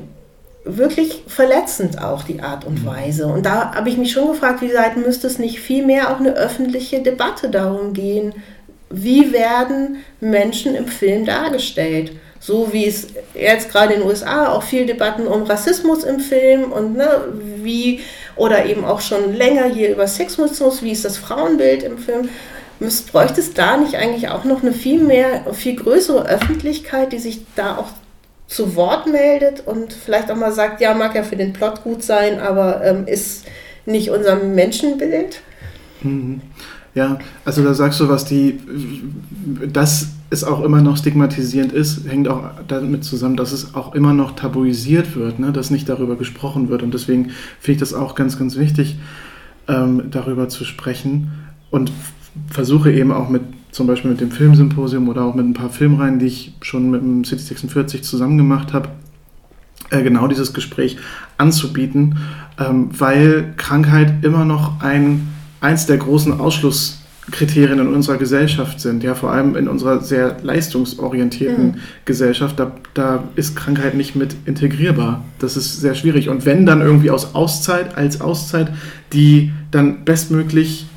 wirklich 0.70 1.24
verletzend 1.28 2.04
auch 2.04 2.24
die 2.24 2.42
Art 2.42 2.66
und 2.66 2.84
mhm. 2.84 2.88
Weise. 2.88 3.28
Und 3.28 3.46
da 3.46 3.74
habe 3.74 3.90
ich 3.90 3.98
mich 3.98 4.12
schon 4.12 4.28
gefragt, 4.28 4.62
wie 4.62 4.74
weit 4.74 4.98
müsste 4.98 5.28
es 5.28 5.40
nicht 5.40 5.60
viel 5.60 5.86
mehr 5.86 6.12
auch 6.12 6.20
eine 6.20 6.34
öffentliche 6.34 7.02
Debatte 7.02 7.50
darum 7.50 7.94
gehen, 7.94 8.34
wie 8.90 9.34
werden 9.34 9.98
Menschen 10.20 10.76
im 10.76 10.88
Film 10.88 11.26
dargestellt? 11.26 12.12
So 12.40 12.72
wie 12.72 12.86
es 12.86 13.08
jetzt 13.34 13.72
gerade 13.72 13.94
in 13.94 14.02
den 14.02 14.10
USA 14.10 14.50
auch 14.50 14.64
viel 14.64 14.86
Debatten 14.86 15.28
um 15.28 15.44
Rassismus 15.44 16.04
im 16.04 16.20
Film 16.20 16.72
und 16.72 16.96
ne, 16.96 17.26
wie, 17.62 18.02
oder 18.36 18.66
eben 18.66 18.86
auch 18.86 19.02
schon 19.02 19.34
länger 19.34 19.66
hier 19.66 19.92
über 19.92 20.08
Sexismus, 20.08 20.82
wie 20.82 20.92
ist 20.92 21.06
das 21.06 21.18
Frauenbild 21.18 21.84
im 21.84 21.98
Film, 21.98 22.30
müsst, 22.80 23.12
bräuchte 23.12 23.42
es 23.42 23.54
da 23.54 23.78
nicht 23.78 23.96
eigentlich 23.96 24.30
auch 24.30 24.44
noch 24.44 24.62
eine 24.62 24.74
viel 24.74 25.00
mehr, 25.00 25.42
viel 25.54 25.76
größere 25.76 26.28
Öffentlichkeit, 26.28 27.12
die 27.12 27.20
sich 27.20 27.42
da 27.56 27.78
auch 27.78 27.90
zu 28.48 28.76
Wort 28.76 29.08
meldet 29.08 29.66
und 29.66 29.94
vielleicht 29.94 30.32
auch 30.32 30.36
mal 30.36 30.54
sagt, 30.54 30.80
ja, 30.80 30.94
mag 30.94 31.16
ja 31.16 31.24
für 31.24 31.36
den 31.36 31.54
Plot 31.54 31.84
gut 31.84 32.04
sein, 32.04 32.40
aber 32.40 32.84
ähm, 32.84 33.06
ist 33.06 33.46
nicht 33.86 34.10
unser 34.10 34.36
Menschenbild. 34.36 35.42
Mhm. 36.02 36.42
Ja, 36.94 37.20
also 37.46 37.64
da 37.64 37.74
sagst 37.74 38.00
du 38.00 38.10
was, 38.10 38.26
die, 38.26 38.60
dass 39.72 40.08
es 40.30 40.44
auch 40.44 40.64
immer 40.64 40.82
noch 40.82 40.98
stigmatisierend 40.98 41.72
ist, 41.72 42.08
hängt 42.08 42.28
auch 42.28 42.44
damit 42.68 43.04
zusammen, 43.04 43.38
dass 43.38 43.52
es 43.52 43.76
auch 43.76 43.96
immer 43.96 44.14
noch 44.14 44.36
tabuisiert 44.36 45.16
wird, 45.16 45.40
ne? 45.40 45.52
dass 45.52 45.70
nicht 45.70 45.88
darüber 45.88 46.16
gesprochen 46.16 46.70
wird. 46.70 46.84
Und 46.84 46.94
deswegen 46.94 47.30
finde 47.60 47.76
ich 47.76 47.78
das 47.78 47.94
auch 47.94 48.16
ganz, 48.16 48.38
ganz 48.38 48.58
wichtig, 48.58 48.98
ähm, 49.68 50.04
darüber 50.12 50.50
zu 50.50 50.66
sprechen. 50.66 51.32
Und 51.72 51.92
versuche 52.50 52.92
eben 52.92 53.12
auch 53.12 53.30
mit 53.30 53.42
zum 53.72 53.88
Beispiel 53.88 54.12
mit 54.12 54.22
dem 54.22 54.32
Filmsymposium 54.32 55.08
oder 55.08 55.24
auch 55.24 55.36
mit 55.36 55.46
ein 55.46 55.54
paar 55.54 55.70
Filmreihen, 55.70 56.20
die 56.20 56.28
ich 56.28 56.56
schon 56.62 56.90
mit 56.90 57.02
dem 57.02 57.24
City 57.24 57.44
46 57.44 58.04
zusammen 58.04 58.38
gemacht 58.38 58.74
habe, 58.74 58.90
äh, 59.92 60.02
genau 60.04 60.28
dieses 60.28 60.54
Gespräch 60.54 60.98
anzubieten, 61.38 62.18
ähm, 62.60 62.90
weil 62.98 63.54
Krankheit 63.58 64.24
immer 64.24 64.46
noch 64.46 64.82
ein 64.82 65.28
eins 65.62 65.86
der 65.86 65.98
großen 65.98 66.40
Ausschlusskriterien 67.28 67.80
in 67.80 67.88
unserer 67.94 68.18
Gesellschaft 68.18 68.80
sind, 68.80 69.04
ja, 69.04 69.14
vor 69.14 69.32
allem 69.32 69.56
in 69.56 69.68
unserer 69.68 70.02
sehr 70.02 70.38
leistungsorientierten 70.42 71.66
mhm. 71.66 71.76
Gesellschaft, 72.06 72.60
da, 72.60 72.72
da 72.94 73.24
ist 73.36 73.56
Krankheit 73.56 73.96
nicht 73.96 74.16
mit 74.16 74.36
integrierbar. 74.46 75.24
Das 75.40 75.58
ist 75.58 75.80
sehr 75.80 75.96
schwierig. 75.96 76.30
Und 76.30 76.46
wenn 76.46 76.66
dann 76.66 76.82
irgendwie 76.82 77.12
aus 77.12 77.36
Auszeit, 77.36 77.98
als 77.98 78.22
Auszeit, 78.22 78.72
die 79.14 79.52
dann 79.72 80.06
bestmöglich 80.06 80.88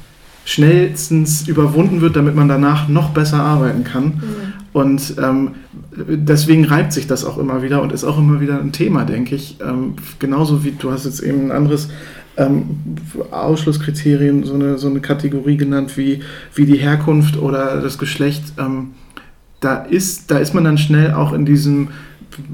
schnellstens 0.45 1.47
überwunden 1.47 2.01
wird, 2.01 2.17
damit 2.17 2.35
man 2.35 2.49
danach 2.49 2.89
noch 2.89 3.11
besser 3.11 3.41
arbeiten 3.41 3.85
kann. 3.85 4.05
Mhm. 4.05 4.53
Und 4.73 5.15
ähm, 5.19 5.51
deswegen 5.93 6.65
reibt 6.65 6.93
sich 6.93 7.09
das 7.09 7.25
auch 7.25 7.39
immer 7.39 7.63
wieder 7.63 7.83
und 7.83 7.93
ist 7.93 8.05
auch 8.05 8.19
immer 8.19 8.41
wieder 8.41 8.61
ein 8.61 8.73
Thema, 8.73 9.05
denke 9.05 9.35
ich. 9.35 9.59
Ähm, 9.61 9.95
genauso 10.21 10.65
wie 10.65 10.73
du 10.73 10.93
hast 10.93 11.05
jetzt 11.07 11.21
eben 11.21 11.47
ein 11.47 11.53
anderes 11.53 11.89
ähm, 12.41 12.65
Ausschlusskriterien, 13.31 14.45
so 14.45 14.55
eine, 14.55 14.79
so 14.79 14.89
eine 14.89 15.01
Kategorie 15.01 15.57
genannt 15.57 15.97
wie, 15.97 16.23
wie 16.55 16.65
die 16.65 16.79
Herkunft 16.79 17.37
oder 17.37 17.81
das 17.81 17.99
Geschlecht. 17.99 18.43
Ähm, 18.59 18.93
da, 19.61 19.77
ist, 19.77 20.31
da 20.31 20.39
ist 20.39 20.55
man 20.55 20.65
dann 20.65 20.79
schnell 20.79 21.13
auch 21.13 21.35
in 21.35 21.45
diesem, 21.45 21.89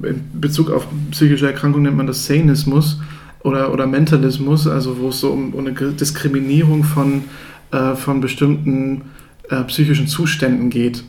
in 0.03 0.25
Bezug 0.41 0.71
auf 0.71 0.89
psychische 1.13 1.47
Erkrankungen 1.47 1.85
nennt 1.85 1.97
man 1.97 2.09
das 2.09 2.27
Sanismus 2.27 3.01
oder, 3.45 3.73
oder 3.73 3.87
Mentalismus, 3.87 4.67
also 4.67 4.99
wo 4.99 5.11
es 5.11 5.21
so 5.21 5.31
um, 5.31 5.55
um 5.55 5.67
eine 5.67 5.73
Diskriminierung 5.73 6.83
von, 6.83 7.25
äh, 7.71 7.95
von 7.95 8.21
bestimmten 8.21 9.03
äh, 9.49 9.63
psychischen 9.65 10.09
Zuständen 10.09 10.69
geht. 10.69 11.05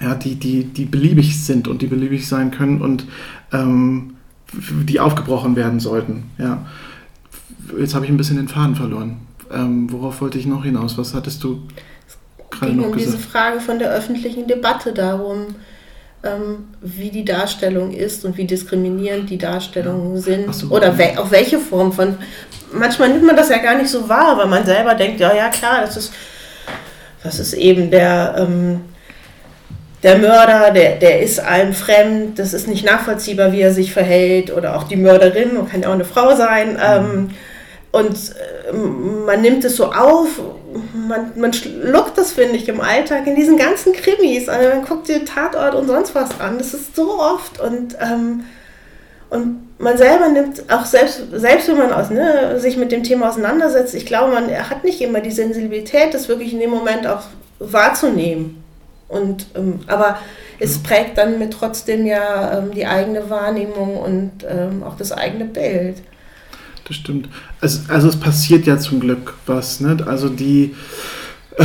ja, 0.00 0.14
die, 0.14 0.36
die, 0.36 0.64
die 0.64 0.86
beliebig 0.86 1.44
sind 1.44 1.68
und 1.68 1.82
die 1.82 1.86
beliebig 1.86 2.26
sein 2.26 2.50
können 2.50 2.80
und 2.80 3.06
ähm, 3.52 4.14
die 4.52 5.00
aufgebrochen 5.00 5.54
werden 5.54 5.80
sollten. 5.80 6.24
Ja. 6.38 6.64
Jetzt 7.78 7.94
habe 7.94 8.04
ich 8.04 8.10
ein 8.10 8.16
bisschen 8.16 8.36
den 8.36 8.48
Faden 8.48 8.74
verloren. 8.74 9.16
Ähm, 9.52 9.90
worauf 9.90 10.20
wollte 10.20 10.38
ich 10.38 10.46
noch 10.46 10.64
hinaus? 10.64 10.96
Was 10.98 11.14
hattest 11.14 11.42
du 11.44 11.62
gerade 12.50 12.72
noch 12.72 12.86
um 12.86 12.92
gesagt? 12.92 13.14
diese 13.14 13.18
Frage 13.18 13.60
von 13.60 13.78
der 13.78 13.90
öffentlichen 13.90 14.46
Debatte 14.46 14.92
darum, 14.92 15.54
ähm, 16.22 16.68
wie 16.80 17.10
die 17.10 17.24
Darstellung 17.24 17.92
ist 17.92 18.24
und 18.24 18.36
wie 18.36 18.46
diskriminierend 18.46 19.28
die 19.28 19.38
Darstellungen 19.38 20.16
ja. 20.16 20.20
sind. 20.20 20.54
So. 20.54 20.68
Oder 20.68 20.96
we 20.98 21.18
auf 21.18 21.30
welche 21.30 21.58
Form 21.58 21.92
von. 21.92 22.16
Manchmal 22.72 23.10
nimmt 23.10 23.24
man 23.24 23.36
das 23.36 23.50
ja 23.50 23.58
gar 23.58 23.76
nicht 23.76 23.90
so 23.90 24.08
wahr, 24.08 24.36
weil 24.36 24.48
man 24.48 24.64
selber 24.64 24.94
denkt, 24.94 25.20
ja, 25.20 25.34
ja, 25.34 25.48
klar, 25.48 25.82
das 25.82 25.96
ist, 25.96 26.12
das 27.22 27.38
ist 27.38 27.52
eben 27.54 27.90
der. 27.90 28.34
Ähm, 28.38 28.80
der 30.04 30.18
Mörder, 30.18 30.70
der, 30.70 30.96
der 30.96 31.22
ist 31.22 31.40
einem 31.40 31.72
fremd, 31.72 32.38
das 32.38 32.52
ist 32.52 32.68
nicht 32.68 32.84
nachvollziehbar, 32.84 33.52
wie 33.52 33.62
er 33.62 33.72
sich 33.72 33.92
verhält, 33.92 34.54
oder 34.54 34.76
auch 34.76 34.84
die 34.84 34.96
Mörderin, 34.96 35.66
kann 35.70 35.80
ja 35.80 35.88
auch 35.88 35.94
eine 35.94 36.04
Frau 36.04 36.36
sein. 36.36 36.78
Ähm, 36.80 37.30
und 37.90 38.12
äh, 38.12 38.72
man 38.74 39.40
nimmt 39.40 39.64
es 39.64 39.76
so 39.76 39.86
auf, 39.86 40.28
man, 40.92 41.32
man 41.36 41.54
schluckt 41.54 42.18
das, 42.18 42.32
finde 42.32 42.56
ich, 42.56 42.68
im 42.68 42.82
Alltag, 42.82 43.26
in 43.26 43.34
diesen 43.34 43.56
ganzen 43.56 43.94
Krimis. 43.94 44.48
Also 44.48 44.68
man 44.68 44.84
guckt 44.84 45.08
dir 45.08 45.24
Tatort 45.24 45.74
und 45.74 45.86
sonst 45.86 46.14
was 46.14 46.38
an. 46.38 46.58
Das 46.58 46.74
ist 46.74 46.94
so 46.94 47.18
oft. 47.18 47.58
Und, 47.60 47.96
ähm, 47.98 48.44
und 49.30 49.78
man 49.78 49.96
selber 49.96 50.28
nimmt, 50.28 50.70
auch 50.70 50.84
selbst, 50.84 51.22
selbst 51.32 51.68
wenn 51.68 51.78
man 51.78 51.92
aus, 51.92 52.10
ne, 52.10 52.60
sich 52.60 52.76
mit 52.76 52.92
dem 52.92 53.04
Thema 53.04 53.30
auseinandersetzt, 53.30 53.94
ich 53.94 54.04
glaube, 54.04 54.32
man 54.34 54.50
hat 54.50 54.84
nicht 54.84 55.00
immer 55.00 55.20
die 55.20 55.30
Sensibilität, 55.30 56.12
das 56.12 56.28
wirklich 56.28 56.52
in 56.52 56.60
dem 56.60 56.70
Moment 56.70 57.06
auch 57.06 57.22
wahrzunehmen. 57.58 58.63
Und, 59.08 59.46
ähm, 59.54 59.80
aber 59.86 60.18
es 60.58 60.78
prägt 60.78 61.18
dann 61.18 61.38
mit 61.38 61.52
trotzdem 61.52 62.06
ja 62.06 62.58
ähm, 62.58 62.72
die 62.72 62.86
eigene 62.86 63.28
Wahrnehmung 63.30 63.96
und 63.96 64.32
ähm, 64.48 64.82
auch 64.82 64.96
das 64.96 65.12
eigene 65.12 65.44
Bild 65.44 66.02
das 66.86 66.96
stimmt. 66.96 67.28
Also, 67.60 67.80
also 67.88 68.08
es 68.08 68.16
passiert 68.16 68.66
ja 68.66 68.78
zum 68.78 69.00
Glück 69.00 69.34
was. 69.46 69.80
Ne? 69.80 69.96
Also 70.06 70.28
die, 70.28 70.74
äh, 71.56 71.64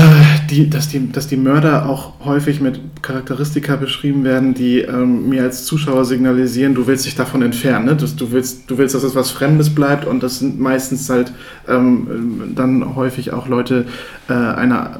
die, 0.49 0.69
dass 0.69 0.87
die, 0.87 1.11
dass 1.11 1.27
die 1.27 1.37
Mörder 1.37 1.87
auch 1.87 2.13
häufig 2.25 2.59
mit 2.59 2.79
Charakteristika 3.01 3.75
beschrieben 3.75 4.23
werden, 4.23 4.53
die 4.53 4.79
ähm, 4.79 5.29
mir 5.29 5.43
als 5.43 5.65
Zuschauer 5.65 6.05
signalisieren, 6.05 6.73
du 6.73 6.87
willst 6.87 7.05
dich 7.05 7.15
davon 7.15 7.41
entfernen. 7.41 7.85
Ne? 7.85 7.95
Das, 7.95 8.15
du, 8.15 8.31
willst, 8.31 8.69
du 8.69 8.77
willst, 8.77 8.95
dass 8.95 9.03
es 9.03 9.15
was 9.15 9.31
Fremdes 9.31 9.73
bleibt 9.73 10.05
und 10.05 10.23
das 10.23 10.39
sind 10.39 10.59
meistens 10.59 11.09
halt 11.09 11.31
ähm, 11.67 12.53
dann 12.55 12.95
häufig 12.95 13.31
auch 13.33 13.47
Leute 13.47 13.85
äh, 14.27 14.33
einer 14.33 14.99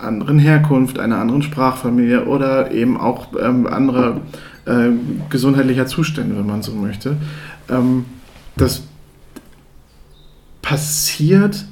anderen 0.00 0.38
Herkunft, 0.38 0.98
einer 0.98 1.18
anderen 1.18 1.42
Sprachfamilie 1.42 2.26
oder 2.26 2.70
eben 2.70 2.96
auch 2.96 3.28
ähm, 3.40 3.66
andere 3.66 4.20
äh, 4.66 4.90
gesundheitlicher 5.28 5.86
Zustände, 5.86 6.36
wenn 6.36 6.46
man 6.46 6.62
so 6.62 6.72
möchte. 6.72 7.16
Ähm, 7.68 8.04
das 8.56 8.84
passiert. 10.62 11.66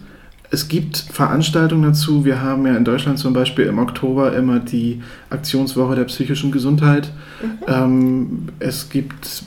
Es 0.53 0.69
gibt 0.69 0.99
Veranstaltungen 0.99 1.83
dazu. 1.83 2.27
Wir 2.27 2.43
haben 2.43 2.67
ja 2.67 2.77
in 2.77 2.85
Deutschland 2.85 3.19
zum 3.19 3.33
Beispiel 3.33 3.65
im 3.65 3.79
Oktober 3.79 4.37
immer 4.37 4.61
die 4.61 5.01
Aktionswoche 5.31 5.95
der 5.95 6.05
psychischen 6.05 6.53
Gesundheit. 6.53 7.11
Mhm. 7.43 7.49
Ähm, 7.67 8.49
es 8.59 8.91
gibt 8.91 9.45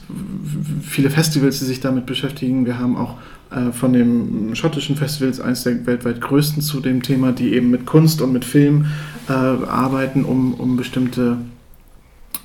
viele 0.81 1.11
Festivals, 1.11 1.59
die 1.59 1.65
sich 1.65 1.79
damit 1.79 2.07
beschäftigen. 2.07 2.65
Wir 2.65 2.79
haben 2.79 2.97
auch 2.97 3.17
äh, 3.51 3.71
von 3.71 3.93
dem 3.93 4.55
schottischen 4.55 4.95
Festivals 4.95 5.39
eines 5.39 5.61
der 5.61 5.85
weltweit 5.85 6.21
größten 6.21 6.63
zu 6.63 6.79
dem 6.79 7.03
Thema, 7.03 7.33
die 7.33 7.53
eben 7.53 7.69
mit 7.69 7.85
Kunst 7.85 8.19
und 8.23 8.33
mit 8.33 8.43
Film 8.43 8.87
äh, 9.29 9.31
arbeiten, 9.31 10.25
um, 10.25 10.55
um 10.55 10.75
bestimmte 10.75 11.37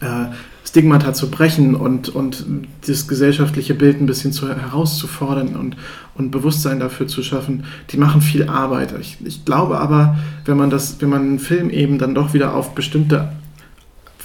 äh, 0.03 0.27
Stigmata 0.71 1.13
zu 1.13 1.33
brechen 1.33 1.75
und, 1.75 2.11
und 2.11 2.45
das 2.87 3.09
gesellschaftliche 3.09 3.75
Bild 3.75 4.01
ein 4.01 4.07
bisschen 4.07 4.33
zu, 4.33 4.49
herauszufordern 4.49 5.57
und, 5.57 5.77
und 6.15 6.31
Bewusstsein 6.31 6.79
dafür 6.79 7.09
zu 7.09 7.25
schaffen, 7.25 7.65
die 7.91 7.97
machen 7.97 8.21
viel 8.21 8.49
Arbeit. 8.49 8.95
Ich, 9.01 9.19
ich 9.25 9.45
glaube 9.45 9.81
aber, 9.81 10.17
wenn 10.45 10.57
man, 10.57 10.71
das, 10.71 11.01
wenn 11.01 11.09
man 11.09 11.23
einen 11.23 11.39
Film 11.41 11.71
eben 11.71 11.99
dann 11.99 12.15
doch 12.15 12.35
wieder 12.35 12.55
auf 12.55 12.77
bestimmte 12.77 13.33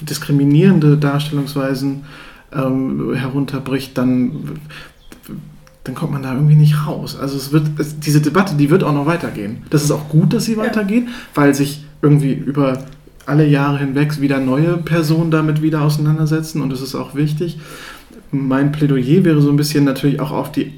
diskriminierende 0.02 0.98
Darstellungsweisen 0.98 2.04
ähm, 2.54 3.16
herunterbricht, 3.16 3.98
dann, 3.98 4.60
dann 5.84 5.96
kommt 5.96 6.12
man 6.12 6.22
da 6.22 6.36
irgendwie 6.36 6.58
nicht 6.58 6.86
raus. 6.86 7.18
Also 7.20 7.38
es 7.38 7.52
wird, 7.54 7.70
es, 7.80 8.00
diese 8.00 8.22
Debatte, 8.22 8.54
die 8.54 8.70
wird 8.70 8.84
auch 8.84 8.94
noch 8.94 9.08
weitergehen. 9.08 9.64
Das 9.72 9.84
ist 9.84 9.90
auch 9.90 10.10
gut, 10.10 10.32
dass 10.32 10.46
sie 10.46 10.58
weitergeht, 10.58 11.08
weil 11.34 11.56
sich 11.56 11.84
irgendwie 12.04 12.34
über 12.34 12.84
alle 13.26 13.48
Jahre 13.48 13.80
hinweg 13.80 14.22
wieder 14.22 14.40
neue 14.40 14.78
Personen 14.78 15.32
damit 15.32 15.62
wieder 15.62 15.82
auseinandersetzen 15.82 16.62
und 16.62 16.70
das 16.70 16.82
ist 16.82 16.96
auch 16.96 17.16
wichtig. 17.16 17.60
Mein 18.32 18.72
Plädoyer 18.72 19.24
wäre 19.24 19.42
so 19.42 19.50
ein 19.50 19.56
bisschen 19.56 19.84
natürlich 19.84 20.20
auch 20.20 20.32
auf 20.32 20.52
die, 20.52 20.74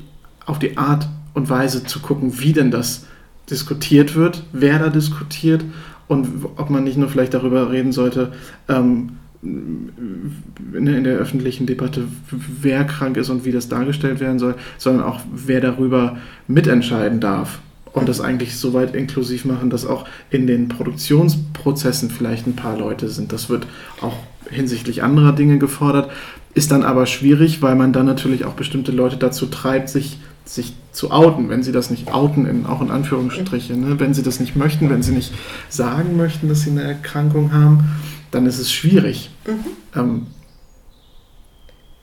auf 0.45 0.59
die 0.59 0.77
Art 0.77 1.07
und 1.33 1.49
Weise 1.49 1.83
zu 1.83 1.99
gucken, 1.99 2.39
wie 2.39 2.53
denn 2.53 2.71
das 2.71 3.05
diskutiert 3.49 4.15
wird, 4.15 4.43
wer 4.51 4.79
da 4.79 4.89
diskutiert 4.89 5.63
und 6.07 6.27
ob 6.55 6.69
man 6.69 6.83
nicht 6.83 6.97
nur 6.97 7.09
vielleicht 7.09 7.33
darüber 7.33 7.71
reden 7.71 7.91
sollte, 7.91 8.31
ähm, 8.67 9.17
in 9.43 11.03
der 11.03 11.17
öffentlichen 11.17 11.67
Debatte, 11.67 12.07
wer 12.31 12.83
krank 12.85 13.17
ist 13.17 13.29
und 13.29 13.45
wie 13.45 13.51
das 13.51 13.69
dargestellt 13.69 14.19
werden 14.19 14.39
soll, 14.39 14.55
sondern 14.77 15.05
auch 15.05 15.21
wer 15.31 15.61
darüber 15.61 16.17
mitentscheiden 16.47 17.19
darf 17.19 17.59
und 17.97 18.09
das 18.09 18.21
eigentlich 18.21 18.57
so 18.57 18.73
weit 18.73 18.95
inklusiv 18.95 19.45
machen, 19.45 19.69
dass 19.69 19.85
auch 19.85 20.05
in 20.29 20.47
den 20.47 20.67
Produktionsprozessen 20.67 22.09
vielleicht 22.09 22.47
ein 22.47 22.55
paar 22.55 22.77
Leute 22.77 23.09
sind. 23.09 23.31
Das 23.33 23.49
wird 23.49 23.67
auch 24.01 24.15
hinsichtlich 24.49 25.03
anderer 25.03 25.33
Dinge 25.33 25.57
gefordert, 25.57 26.11
ist 26.53 26.71
dann 26.71 26.83
aber 26.83 27.05
schwierig, 27.05 27.61
weil 27.61 27.75
man 27.75 27.93
dann 27.93 28.05
natürlich 28.05 28.45
auch 28.45 28.53
bestimmte 28.53 28.91
Leute 28.91 29.17
dazu 29.17 29.45
treibt, 29.45 29.89
sich, 29.89 30.17
sich 30.45 30.73
zu 30.91 31.11
outen, 31.11 31.49
wenn 31.49 31.61
sie 31.61 31.71
das 31.71 31.89
nicht 31.89 32.13
outen, 32.13 32.45
in, 32.45 32.65
auch 32.65 32.81
in 32.81 32.89
Anführungsstriche. 32.89 33.75
Ne? 33.77 33.99
Wenn 33.99 34.13
sie 34.13 34.23
das 34.23 34.39
nicht 34.39 34.55
möchten, 34.55 34.89
wenn 34.89 35.03
sie 35.03 35.11
nicht 35.11 35.33
sagen 35.69 36.17
möchten, 36.17 36.49
dass 36.49 36.61
sie 36.61 36.71
eine 36.71 36.83
Erkrankung 36.83 37.53
haben, 37.53 37.83
dann 38.31 38.45
ist 38.45 38.57
es 38.57 38.71
schwierig. 38.71 39.29
Mhm. 39.45 39.99
Ähm, 39.99 40.27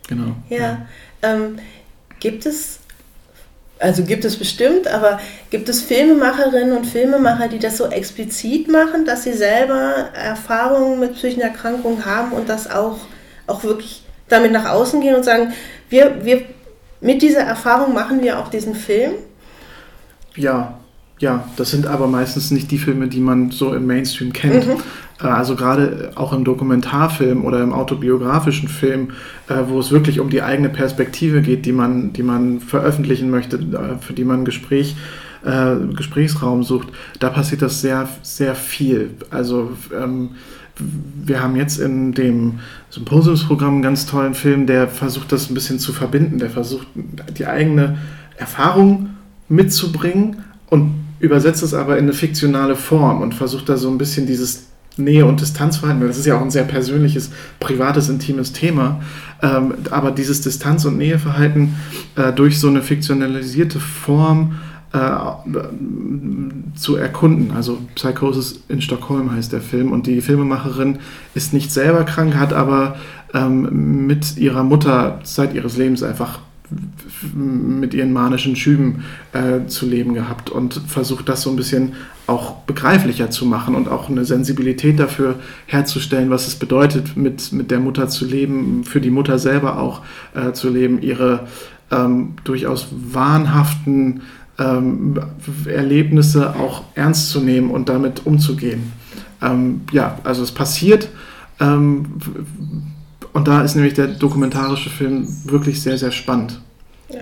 genau. 0.06 0.36
Ja, 0.48 0.56
ja. 0.58 0.86
Ähm, 1.22 1.56
gibt 2.20 2.46
es 2.46 2.80
also 3.84 4.02
gibt 4.02 4.24
es 4.24 4.36
bestimmt, 4.36 4.88
aber 4.88 5.20
gibt 5.50 5.68
es 5.68 5.82
Filmemacherinnen 5.82 6.74
und 6.74 6.86
Filmemacher, 6.86 7.48
die 7.48 7.58
das 7.58 7.76
so 7.76 7.84
explizit 7.84 8.66
machen, 8.66 9.04
dass 9.04 9.24
sie 9.24 9.34
selber 9.34 10.08
Erfahrungen 10.14 11.00
mit 11.00 11.12
psychischen 11.16 11.42
Erkrankungen 11.42 12.06
haben 12.06 12.32
und 12.32 12.48
das 12.48 12.70
auch, 12.70 12.96
auch 13.46 13.62
wirklich 13.62 14.02
damit 14.30 14.52
nach 14.52 14.70
außen 14.70 15.02
gehen 15.02 15.14
und 15.14 15.22
sagen, 15.22 15.52
wir, 15.90 16.24
wir 16.24 16.46
mit 17.02 17.20
dieser 17.20 17.42
Erfahrung 17.42 17.92
machen 17.92 18.22
wir 18.22 18.38
auch 18.38 18.48
diesen 18.48 18.74
Film? 18.74 19.12
Ja, 20.34 20.78
ja, 21.18 21.46
das 21.58 21.70
sind 21.70 21.86
aber 21.86 22.06
meistens 22.06 22.50
nicht 22.50 22.70
die 22.70 22.78
Filme, 22.78 23.08
die 23.08 23.20
man 23.20 23.50
so 23.50 23.74
im 23.74 23.86
Mainstream 23.86 24.32
kennt. 24.32 24.66
Mhm. 24.66 24.82
Äh, 25.22 25.26
also 25.26 25.56
gerade 25.56 26.12
auch 26.14 26.32
im 26.32 26.44
Dokumentarfilm 26.44 27.44
oder 27.44 27.62
im 27.62 27.72
autobiografischen 27.72 28.68
Film, 28.68 29.10
äh, 29.48 29.54
wo 29.68 29.78
es 29.78 29.90
wirklich 29.90 30.20
um 30.20 30.30
die 30.30 30.42
eigene 30.42 30.68
Perspektive 30.68 31.42
geht, 31.42 31.66
die 31.66 31.72
man, 31.72 32.12
die 32.12 32.22
man 32.22 32.60
veröffentlichen 32.60 33.30
möchte, 33.30 33.56
äh, 33.56 33.98
für 34.00 34.12
die 34.12 34.24
man 34.24 34.44
Gespräch, 34.44 34.96
Gesprächsraum 35.94 36.62
sucht, 36.62 36.88
da 37.20 37.28
passiert 37.28 37.60
das 37.60 37.82
sehr, 37.82 38.08
sehr 38.22 38.54
viel. 38.54 39.10
Also 39.28 39.72
ähm, 39.94 40.30
wir 41.22 41.42
haben 41.42 41.54
jetzt 41.54 41.78
in 41.78 42.12
dem 42.12 42.60
Symposiumsprogramm 42.88 43.74
einen 43.74 43.82
ganz 43.82 44.06
tollen 44.06 44.32
Film, 44.32 44.66
der 44.66 44.88
versucht 44.88 45.32
das 45.32 45.50
ein 45.50 45.54
bisschen 45.54 45.78
zu 45.78 45.92
verbinden, 45.92 46.38
der 46.38 46.48
versucht 46.48 46.86
die 47.36 47.44
eigene 47.44 47.98
Erfahrung 48.38 49.10
mitzubringen 49.50 50.44
und 50.70 50.94
übersetzt 51.20 51.62
es 51.62 51.74
aber 51.74 51.98
in 51.98 52.04
eine 52.04 52.14
fiktionale 52.14 52.74
Form 52.74 53.20
und 53.20 53.34
versucht 53.34 53.68
da 53.68 53.76
so 53.76 53.90
ein 53.90 53.98
bisschen 53.98 54.26
dieses 54.26 54.68
Nähe- 54.96 55.26
und 55.26 55.40
Distanzverhalten, 55.40 56.06
das 56.06 56.18
ist 56.18 56.26
ja 56.26 56.36
auch 56.36 56.42
ein 56.42 56.50
sehr 56.50 56.64
persönliches, 56.64 57.30
privates, 57.58 58.08
intimes 58.08 58.52
Thema, 58.52 59.00
ähm, 59.42 59.74
aber 59.90 60.10
dieses 60.10 60.40
Distanz- 60.40 60.84
und 60.84 60.98
Näheverhalten 60.98 61.74
äh, 62.16 62.32
durch 62.32 62.60
so 62.60 62.68
eine 62.68 62.82
fiktionalisierte 62.82 63.80
Form 63.80 64.54
äh, 64.92 65.10
zu 66.76 66.96
erkunden. 66.96 67.50
Also 67.50 67.78
Psychosis 67.96 68.62
in 68.68 68.80
Stockholm 68.80 69.32
heißt 69.32 69.52
der 69.52 69.60
Film 69.60 69.90
und 69.90 70.06
die 70.06 70.20
Filmemacherin 70.20 70.98
ist 71.34 71.52
nicht 71.52 71.72
selber 71.72 72.04
krank, 72.04 72.36
hat 72.36 72.52
aber 72.52 72.96
ähm, 73.34 74.06
mit 74.06 74.36
ihrer 74.36 74.62
Mutter 74.62 75.18
seit 75.24 75.54
ihres 75.54 75.76
Lebens 75.76 76.04
einfach 76.04 76.38
mit 77.34 77.94
ihren 77.94 78.12
manischen 78.12 78.56
Schüben 78.56 79.04
äh, 79.32 79.66
zu 79.66 79.86
leben 79.86 80.14
gehabt 80.14 80.50
und 80.50 80.80
versucht 80.86 81.28
das 81.28 81.42
so 81.42 81.50
ein 81.50 81.56
bisschen 81.56 81.94
auch 82.26 82.56
begreiflicher 82.62 83.30
zu 83.30 83.46
machen 83.46 83.74
und 83.74 83.88
auch 83.88 84.08
eine 84.08 84.24
Sensibilität 84.24 84.98
dafür 84.98 85.36
herzustellen, 85.66 86.30
was 86.30 86.46
es 86.46 86.56
bedeutet, 86.56 87.16
mit, 87.16 87.52
mit 87.52 87.70
der 87.70 87.80
Mutter 87.80 88.08
zu 88.08 88.24
leben, 88.24 88.84
für 88.84 89.00
die 89.00 89.10
Mutter 89.10 89.38
selber 89.38 89.78
auch 89.78 90.02
äh, 90.34 90.52
zu 90.52 90.70
leben, 90.70 91.02
ihre 91.02 91.46
ähm, 91.90 92.34
durchaus 92.44 92.88
wahnhaften 92.90 94.22
ähm, 94.58 95.18
Erlebnisse 95.66 96.54
auch 96.56 96.84
ernst 96.94 97.30
zu 97.30 97.40
nehmen 97.40 97.70
und 97.70 97.88
damit 97.88 98.26
umzugehen. 98.26 98.92
Ähm, 99.42 99.82
ja, 99.92 100.18
also 100.24 100.42
es 100.42 100.52
passiert. 100.52 101.04
Äh, 101.04 101.08
Ähm, 101.60 102.06
und 103.34 103.48
da 103.48 103.62
ist 103.62 103.74
nämlich 103.74 103.94
der 103.94 104.06
dokumentarische 104.06 104.88
Film 104.88 105.26
wirklich 105.44 105.82
sehr, 105.82 105.98
sehr 105.98 106.12
spannend. 106.12 106.60
Ja. 107.10 107.20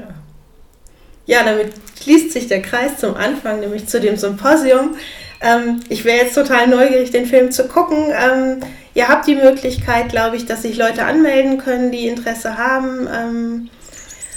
Ja, 1.24 1.42
damit 1.42 1.72
schließt 2.02 2.32
sich 2.32 2.48
der 2.48 2.60
Kreis 2.60 2.98
zum 2.98 3.16
Anfang, 3.16 3.60
nämlich 3.60 3.86
zu 3.86 3.98
dem 3.98 4.16
Symposium. 4.16 4.96
Ähm, 5.40 5.80
ich 5.88 6.04
wäre 6.04 6.24
jetzt 6.24 6.34
total 6.34 6.68
neugierig, 6.68 7.12
den 7.12 7.24
Film 7.24 7.50
zu 7.50 7.66
gucken. 7.66 7.96
Ähm, 8.10 8.60
ihr 8.92 9.08
habt 9.08 9.26
die 9.26 9.36
Möglichkeit, 9.36 10.10
glaube 10.10 10.36
ich, 10.36 10.44
dass 10.44 10.62
sich 10.62 10.76
Leute 10.76 11.04
anmelden 11.06 11.56
können, 11.56 11.90
die 11.90 12.08
Interesse 12.08 12.58
haben. 12.58 13.08
Ähm, 13.10 13.70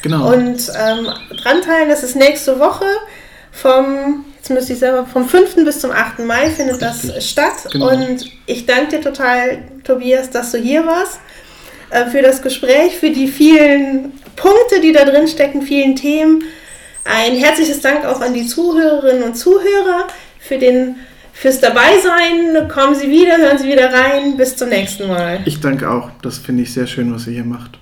genau. 0.01 0.31
Und 0.31 0.71
ähm, 0.79 1.07
dran 1.41 1.61
teilen, 1.61 1.89
das 1.89 2.03
ist 2.03 2.15
nächste 2.15 2.57
Woche 2.57 2.85
vom, 3.51 4.23
jetzt 4.37 4.49
müsste 4.49 4.73
ich 4.73 4.79
selber, 4.79 5.05
vom 5.05 5.27
5. 5.27 5.55
bis 5.65 5.81
zum 5.81 5.91
8. 5.91 6.19
Mai 6.19 6.49
findet 6.51 6.81
das 6.81 7.11
statt. 7.29 7.67
Genau. 7.73 7.89
Und 7.89 8.31
ich 8.45 8.65
danke 8.65 8.97
dir 8.97 9.01
total, 9.01 9.57
Tobias, 9.83 10.29
dass 10.29 10.51
du 10.53 10.57
hier 10.57 10.85
warst 10.85 11.19
äh, 11.95 12.09
für 12.09 12.21
das 12.21 12.41
Gespräch, 12.41 12.97
für 12.97 13.09
die 13.09 13.27
vielen 13.27 14.11
Punkte, 14.35 14.81
die 14.81 14.91
da 14.91 15.05
drin 15.05 15.27
stecken, 15.27 15.61
vielen 15.61 15.95
Themen. 15.95 16.43
Ein 17.05 17.35
herzliches 17.35 17.81
Dank 17.81 18.05
auch 18.05 18.21
an 18.21 18.33
die 18.33 18.45
Zuhörerinnen 18.45 19.23
und 19.23 19.35
Zuhörer 19.35 20.07
für 20.39 20.57
den 20.57 20.95
fürs 21.33 21.59
Dabeisein. 21.59 22.67
Kommen 22.67 22.95
Sie 22.95 23.09
wieder, 23.09 23.37
hören 23.37 23.57
Sie 23.57 23.67
wieder 23.67 23.93
rein. 23.93 24.37
Bis 24.37 24.55
zum 24.55 24.69
nächsten 24.69 25.07
Mal. 25.07 25.39
Ich 25.45 25.59
danke 25.59 25.89
auch. 25.89 26.09
Das 26.21 26.37
finde 26.37 26.63
ich 26.63 26.73
sehr 26.73 26.87
schön, 26.87 27.13
was 27.13 27.27
ihr 27.27 27.33
hier 27.33 27.45
macht. 27.45 27.77